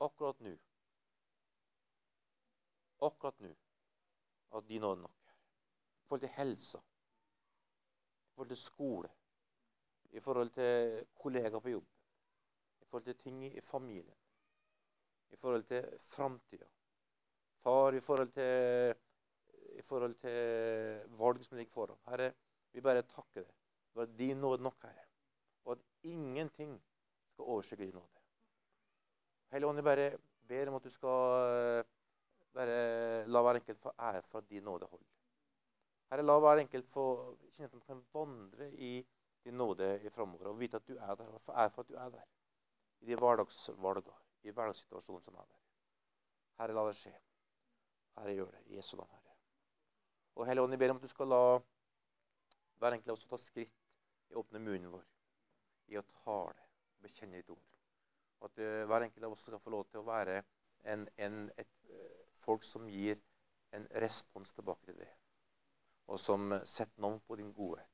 akkurat 0.00 0.40
nå. 0.44 0.54
Akkurat 3.02 3.40
nå. 3.40 3.54
At 4.56 4.68
din 4.68 4.80
nåde 4.80 5.00
nok 5.02 5.28
er. 5.28 5.36
I 6.02 6.08
forhold 6.08 6.20
til 6.20 6.34
helsa, 6.36 6.78
i 6.78 8.34
forhold 8.34 8.48
til 8.48 8.60
skole, 8.62 9.08
i 10.10 10.20
forhold 10.20 10.50
til 10.50 11.06
kollegaer 11.22 11.60
på 11.60 11.68
jobb 11.68 11.88
i 12.88 12.90
forhold 12.90 13.04
til 13.04 13.16
ting 13.16 13.44
i 13.44 13.60
familien, 13.60 14.16
i 15.30 15.36
forhold 15.36 15.64
til 15.64 15.98
framtida. 16.00 16.64
Far, 17.62 17.92
i 17.92 18.00
forhold 18.00 18.30
til, 18.32 18.94
i 19.78 19.82
forhold 19.82 20.14
til 20.14 21.18
valg 21.18 21.44
som 21.44 21.56
ligger 21.56 21.72
foran. 21.72 21.98
Herre, 22.08 22.32
vi 22.72 22.80
bare 22.80 23.02
takker 23.02 23.42
deg 23.42 23.57
for 23.98 24.06
at 24.06 24.18
din 24.18 24.36
nåde 24.36 24.62
nok, 24.62 24.82
Herre. 24.82 25.04
Og 25.64 25.72
at 25.72 25.78
ingenting 26.02 26.82
skal 27.32 27.44
overskygge 27.44 27.86
din 27.86 27.94
nåde. 27.94 28.20
Hellige 29.50 29.68
Ånd, 29.68 29.78
jeg 29.78 29.84
bare 29.84 30.18
ber 30.48 30.68
om 30.68 30.74
at 30.74 30.84
du 30.84 30.90
skal 30.90 31.84
bare 32.54 32.76
la 33.26 33.42
hver 33.42 33.58
enkelt 33.58 33.80
få 33.82 33.92
ære 33.98 34.22
for 34.22 34.38
at 34.38 34.50
din 34.50 34.62
nåde 34.62 34.86
holder. 34.86 35.08
Herre, 36.10 36.22
la 36.22 36.36
hver 36.38 36.62
enkelt 36.62 36.86
få 36.86 37.06
kjenne 37.50 37.66
at 37.66 37.74
de 37.74 37.80
kan 37.80 38.04
vandre 38.14 38.68
i 38.72 38.92
din 39.44 39.58
nåde 39.58 39.88
i 40.04 40.12
framover 40.14 40.52
og 40.52 40.60
vite 40.60 40.78
at 40.78 40.86
du 40.88 40.94
er 40.94 41.14
der, 41.14 41.32
og 41.34 41.40
få 41.40 41.52
ære 41.52 41.70
for 41.70 41.82
at 41.82 41.88
du 41.88 41.94
er 41.94 42.08
der 42.14 42.28
i 43.00 43.06
de 43.10 43.16
hverdagsvalgene, 43.16 44.14
i 44.42 44.50
hverdagssituasjonen 44.50 45.26
som 45.26 45.34
er 45.34 45.42
der. 45.42 45.58
Herre, 46.62 46.78
la 46.78 46.86
det 46.86 46.94
skje. 47.00 47.16
Herre, 48.14 48.38
gjør 48.38 48.54
det. 48.54 48.62
Jesu 48.76 48.96
navn, 48.96 49.10
Herre. 49.10 49.36
Og 50.36 50.46
Hellige 50.46 50.62
Ånd, 50.62 50.72
jeg 50.72 50.78
ber 50.78 50.94
om 50.94 51.02
at 51.02 51.02
du 51.02 51.14
skal 51.16 51.34
la 51.34 51.42
hver 52.78 52.94
enkelt 52.94 53.16
også 53.16 53.34
ta 53.34 53.42
skritt 53.42 53.87
i 54.28 54.36
å 54.36 54.42
åpne 54.42 54.62
munnen 54.62 54.92
vår, 54.92 55.06
i 55.92 55.98
å 55.98 56.04
tale, 56.12 56.66
bekjenne 57.02 57.40
ditt 57.40 57.52
ord. 57.54 57.64
Og 58.38 58.50
at 58.50 58.60
uh, 58.62 58.84
hver 58.90 59.06
enkelt 59.06 59.28
av 59.28 59.34
oss 59.34 59.46
skal 59.46 59.62
få 59.62 59.72
lov 59.74 59.86
til 59.88 60.02
å 60.02 60.08
være 60.08 60.42
en, 60.92 61.06
en, 61.16 61.40
et 61.58 61.88
uh, 61.90 62.26
folk 62.38 62.66
som 62.66 62.86
gir 62.90 63.18
en 63.76 63.88
respons 64.02 64.52
tilbake 64.56 64.90
til 64.90 65.00
det. 65.00 65.10
Og 66.08 66.20
som 66.20 66.54
setter 66.64 67.02
navn 67.04 67.18
på 67.26 67.36
din 67.36 67.50
godhet. 67.52 67.90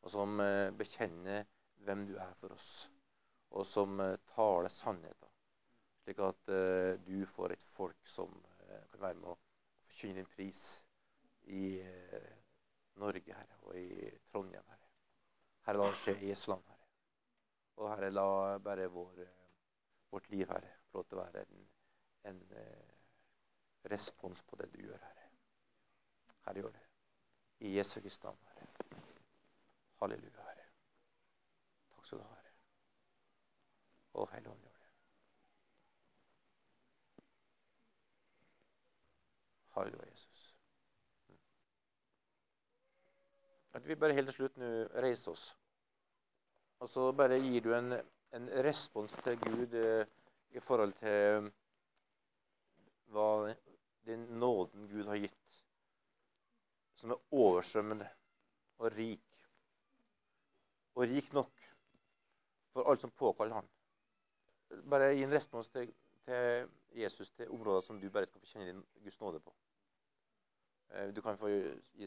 Og 0.00 0.10
som 0.10 0.40
bekjenner 0.74 1.44
hvem 1.84 2.06
du 2.08 2.14
er 2.18 2.32
for 2.40 2.56
oss 2.56 2.88
og 3.50 3.66
som 3.66 4.00
eh, 4.00 4.16
taler 4.34 4.72
sannheten. 4.72 5.28
Slik 6.00 6.22
at 6.24 6.50
du 7.04 7.26
får 7.28 7.52
et 7.54 7.62
folk 7.62 8.08
som 8.08 8.32
kan 8.90 9.02
være 9.02 9.18
med 9.20 9.28
å 9.30 9.36
forkynne 9.84 10.22
din 10.22 10.30
pris 10.32 10.62
i 11.52 11.76
Norge, 12.98 13.36
Herre, 13.36 13.58
og 13.66 13.76
i 13.76 14.08
Trondheim, 14.32 14.64
Herre. 14.64 14.89
Herre, 15.70 15.78
la 15.78 15.90
det 15.92 15.98
skje 16.02 16.12
i 16.18 16.28
Jesu 16.32 16.48
navn, 16.50 16.64
Herre. 16.66 16.86
Og 17.78 17.84
Herre, 17.92 18.08
la 18.10 18.58
bare 18.58 18.88
vår, 18.90 19.20
eh, 19.22 19.28
vårt 20.10 20.30
liv, 20.30 20.48
Herre, 20.50 20.72
få 20.90 20.98
lov 20.98 21.04
til 21.06 21.18
å 21.18 21.20
være 21.20 21.42
en, 21.44 21.68
en 22.30 22.40
eh, 22.58 22.96
respons 23.92 24.42
på 24.42 24.58
det 24.58 24.66
du 24.72 24.80
gjør, 24.82 24.98
Herre. 24.98 25.28
Herre, 26.46 26.64
gjør 26.64 26.74
det. 26.74 26.82
I 27.60 27.76
Jesu 27.76 28.00
Kristi 28.00 28.26
navn, 28.26 28.42
Herre. 28.48 28.66
Halleluja, 30.00 30.48
Herre. 30.48 30.66
Takk 31.94 32.10
skal 32.10 32.18
du 32.18 32.24
ha, 32.24 32.34
Herre. 32.34 32.52
Og 34.18 34.28
Helligånd, 34.34 34.66
gjør 34.66 34.82
det. 34.82 34.92
Halleluja, 39.78 40.10
Jesus. 40.10 40.44
Mm. 41.28 41.40
At 43.72 43.88
vi 43.88 43.94
bare 43.94 44.18
helt 44.18 44.34
til 44.34 44.40
slutt 44.40 44.58
nå 44.58 44.74
reiser 45.06 45.38
oss. 45.38 45.59
Og 46.80 46.88
så 46.88 47.10
bare 47.12 47.36
gir 47.40 47.60
du 47.64 47.74
en, 47.76 47.92
en 48.36 48.48
respons 48.64 49.12
til 49.24 49.36
Gud 49.40 49.74
eh, 49.76 50.06
i 50.56 50.60
forhold 50.64 50.94
til 51.00 51.50
hva 53.12 53.54
den 54.08 54.24
nåden 54.40 54.88
Gud 54.88 55.04
har 55.10 55.20
gitt, 55.20 55.58
som 56.96 57.12
er 57.12 57.36
overstrømmende 57.36 58.08
og 58.78 58.92
rik. 58.96 59.44
Og 60.94 61.04
rik 61.10 61.32
nok 61.36 61.52
for 62.72 62.90
alt 62.90 63.04
som 63.04 63.10
påkaller 63.10 63.60
han. 63.60 63.70
Bare 64.90 65.12
gi 65.14 65.24
en 65.26 65.34
respons 65.36 65.68
til, 65.68 65.92
til 66.24 66.68
Jesus 66.96 67.30
til 67.30 67.50
områder 67.50 67.80
som 67.80 68.00
du 68.00 68.08
bare 68.10 68.26
skal 68.26 68.40
få 68.40 68.52
kjenne 68.54 68.72
din 68.72 68.84
Guds 69.04 69.20
nåde 69.20 69.40
på. 69.40 69.54
Eh, 70.90 71.14
Du 71.14 71.22
kan 71.22 71.38
få 71.38 71.50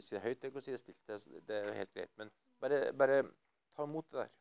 det 0.10 0.20
høyt 0.20 0.44
eller 0.44 0.60
si 0.60 0.70
det 0.70 0.80
stilt. 0.80 1.06
Det 1.48 1.56
er 1.56 1.72
helt 1.72 1.94
greit. 1.94 2.10
Men 2.16 2.30
bare, 2.60 2.92
bare 2.92 3.22
ta 3.76 3.84
imot 3.84 4.10
det 4.10 4.18
der. 4.18 4.32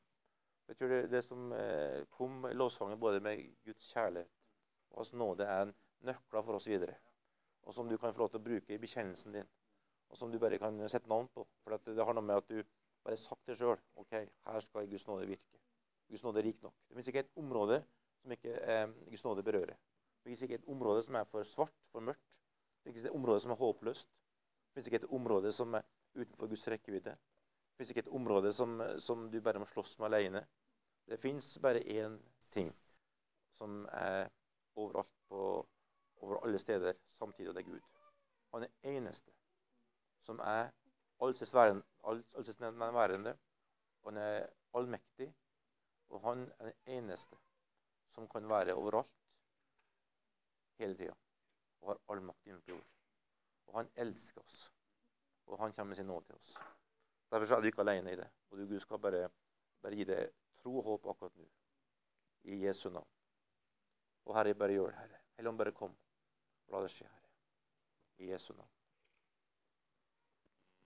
Jeg 0.67 0.77
tror 0.79 0.93
det, 1.11 1.21
som 1.25 1.51
eh, 1.57 2.03
kom 2.09 2.45
i 2.47 2.53
lovsangen 2.55 2.99
både 2.99 3.19
med 3.23 3.41
Guds 3.65 3.89
kjærlighet 3.91 4.29
og 4.93 5.01
Hans 5.01 5.13
nåde, 5.13 5.43
er 5.43 5.65
en 5.65 5.73
nøkler 6.07 6.45
for 6.45 6.59
oss 6.59 6.69
videre. 6.69 6.95
Og 7.63 7.73
som 7.73 7.89
du 7.89 7.97
kan 7.97 8.13
få 8.13 8.23
lov 8.23 8.31
til 8.31 8.41
å 8.41 8.45
bruke 8.45 8.75
i 8.75 8.79
bekjennelsen 8.79 9.35
din. 9.37 9.49
Og 10.11 10.19
som 10.19 10.31
du 10.31 10.37
bare 10.39 10.59
kan 10.61 10.77
sette 10.91 11.09
navn 11.09 11.27
på. 11.33 11.45
For 11.63 11.75
det 11.87 12.05
har 12.05 12.15
noe 12.15 12.25
med 12.25 12.43
at 12.43 12.49
du 12.49 12.61
bare 13.03 13.15
har 13.15 13.21
sagt 13.21 13.47
det 13.49 13.57
sjøl. 13.59 13.79
OK, 13.99 14.13
her 14.13 14.65
skal 14.65 14.87
Guds 14.91 15.07
nåde 15.07 15.27
virke. 15.27 15.59
Guds 16.11 16.23
nåde 16.23 16.39
er 16.43 16.47
rik 16.47 16.61
nok. 16.63 16.75
Det 16.87 16.95
finnes 16.95 17.11
ikke 17.11 17.23
et 17.25 17.35
område 17.41 17.81
som 18.21 18.35
ikke 18.35 18.53
eh, 18.53 18.87
Guds 19.09 19.25
nåde 19.25 19.43
berører. 19.43 19.75
Det 19.75 20.29
finnes 20.29 20.43
ikke 20.45 20.59
et 20.61 20.71
område 20.71 21.03
som 21.03 21.17
er 21.19 21.27
for 21.27 21.47
svart, 21.47 21.89
for 21.91 22.05
mørkt. 22.05 22.39
Det 22.83 22.91
finnes 22.91 23.03
ikke 23.03 23.11
et 23.11 23.19
område 23.19 23.43
som 23.43 23.55
er 23.55 23.59
håpløst. 23.59 24.09
Det 24.09 24.77
finnes 24.77 24.91
ikke 24.91 25.01
et 25.01 25.15
område 25.19 25.51
som 25.51 25.73
er 25.79 25.87
utenfor 26.15 26.51
Guds 26.51 26.67
rekkevidde. 26.71 27.15
Det 27.73 27.81
finnes 27.81 27.89
ikke 27.89 28.03
et 28.05 28.15
område 28.15 28.51
som, 28.53 28.77
som 29.01 29.31
du 29.31 29.39
bare 29.41 29.59
må 29.59 29.65
slåss 29.65 29.97
med 29.99 30.11
alene. 30.11 30.43
Det 31.09 31.17
fins 31.19 31.57
bare 31.61 31.81
én 31.81 32.19
ting 32.53 32.69
som 33.51 33.87
er 33.91 34.29
overalt 34.75 35.09
på, 35.27 35.67
over 36.21 36.43
alle 36.45 36.59
steder 36.61 36.93
samtidig, 37.09 37.49
og 37.49 37.55
det 37.55 37.63
er 37.63 37.71
Gud. 37.71 37.81
Han 38.53 38.63
er 38.63 38.93
eneste 38.93 39.31
som 40.21 40.39
er 40.39 40.69
alltidsnærværende. 41.19 43.37
Han 44.05 44.17
er 44.17 44.47
allmektig, 44.73 45.33
og 46.09 46.21
han 46.21 46.51
er 46.59 46.69
den 46.69 46.99
eneste 46.99 47.35
som 48.09 48.29
kan 48.29 48.49
være 48.49 48.75
overalt 48.75 49.09
hele 50.77 50.97
tida 50.97 51.13
og 51.81 51.89
har 51.89 51.99
all 52.09 52.21
makt 52.21 52.47
innenfor 52.47 52.71
jord. 52.71 52.87
Og 53.67 53.77
han 53.77 53.89
elsker 53.95 54.41
oss, 54.41 54.73
og 55.45 55.59
han 55.59 55.73
kommer 55.73 55.89
med 55.89 55.95
sin 55.95 56.05
nåde 56.05 56.25
til 56.25 56.35
oss. 56.35 56.57
Derfor 57.33 57.55
er 57.55 57.61
du 57.61 57.65
ikke 57.65 57.81
alene 57.81 58.11
i 58.13 58.17
det. 58.19 58.27
Og 58.51 58.59
du, 58.59 58.67
Gud 58.69 58.79
skal 58.79 58.99
bare, 59.01 59.25
bare 59.81 59.97
gi 59.97 60.05
deg 60.05 60.27
tro 60.61 60.75
og 60.77 60.85
håp 60.85 61.07
akkurat 61.15 61.33
nå. 61.39 61.47
I 62.53 62.59
Jesu 62.67 62.91
navn. 62.93 63.09
Og 64.27 64.37
Herre, 64.37 64.53
bare 64.53 64.75
gjør 64.75 64.91
det, 64.91 64.99
Herre. 64.99 65.21
Helligånd, 65.39 65.57
bare 65.57 65.73
kom. 65.73 65.95
La 66.69 66.83
det 66.83 66.91
skje, 66.93 67.07
Herre. 67.09 67.31
I 68.21 68.29
Jesu 68.29 68.53
navn. 68.53 68.69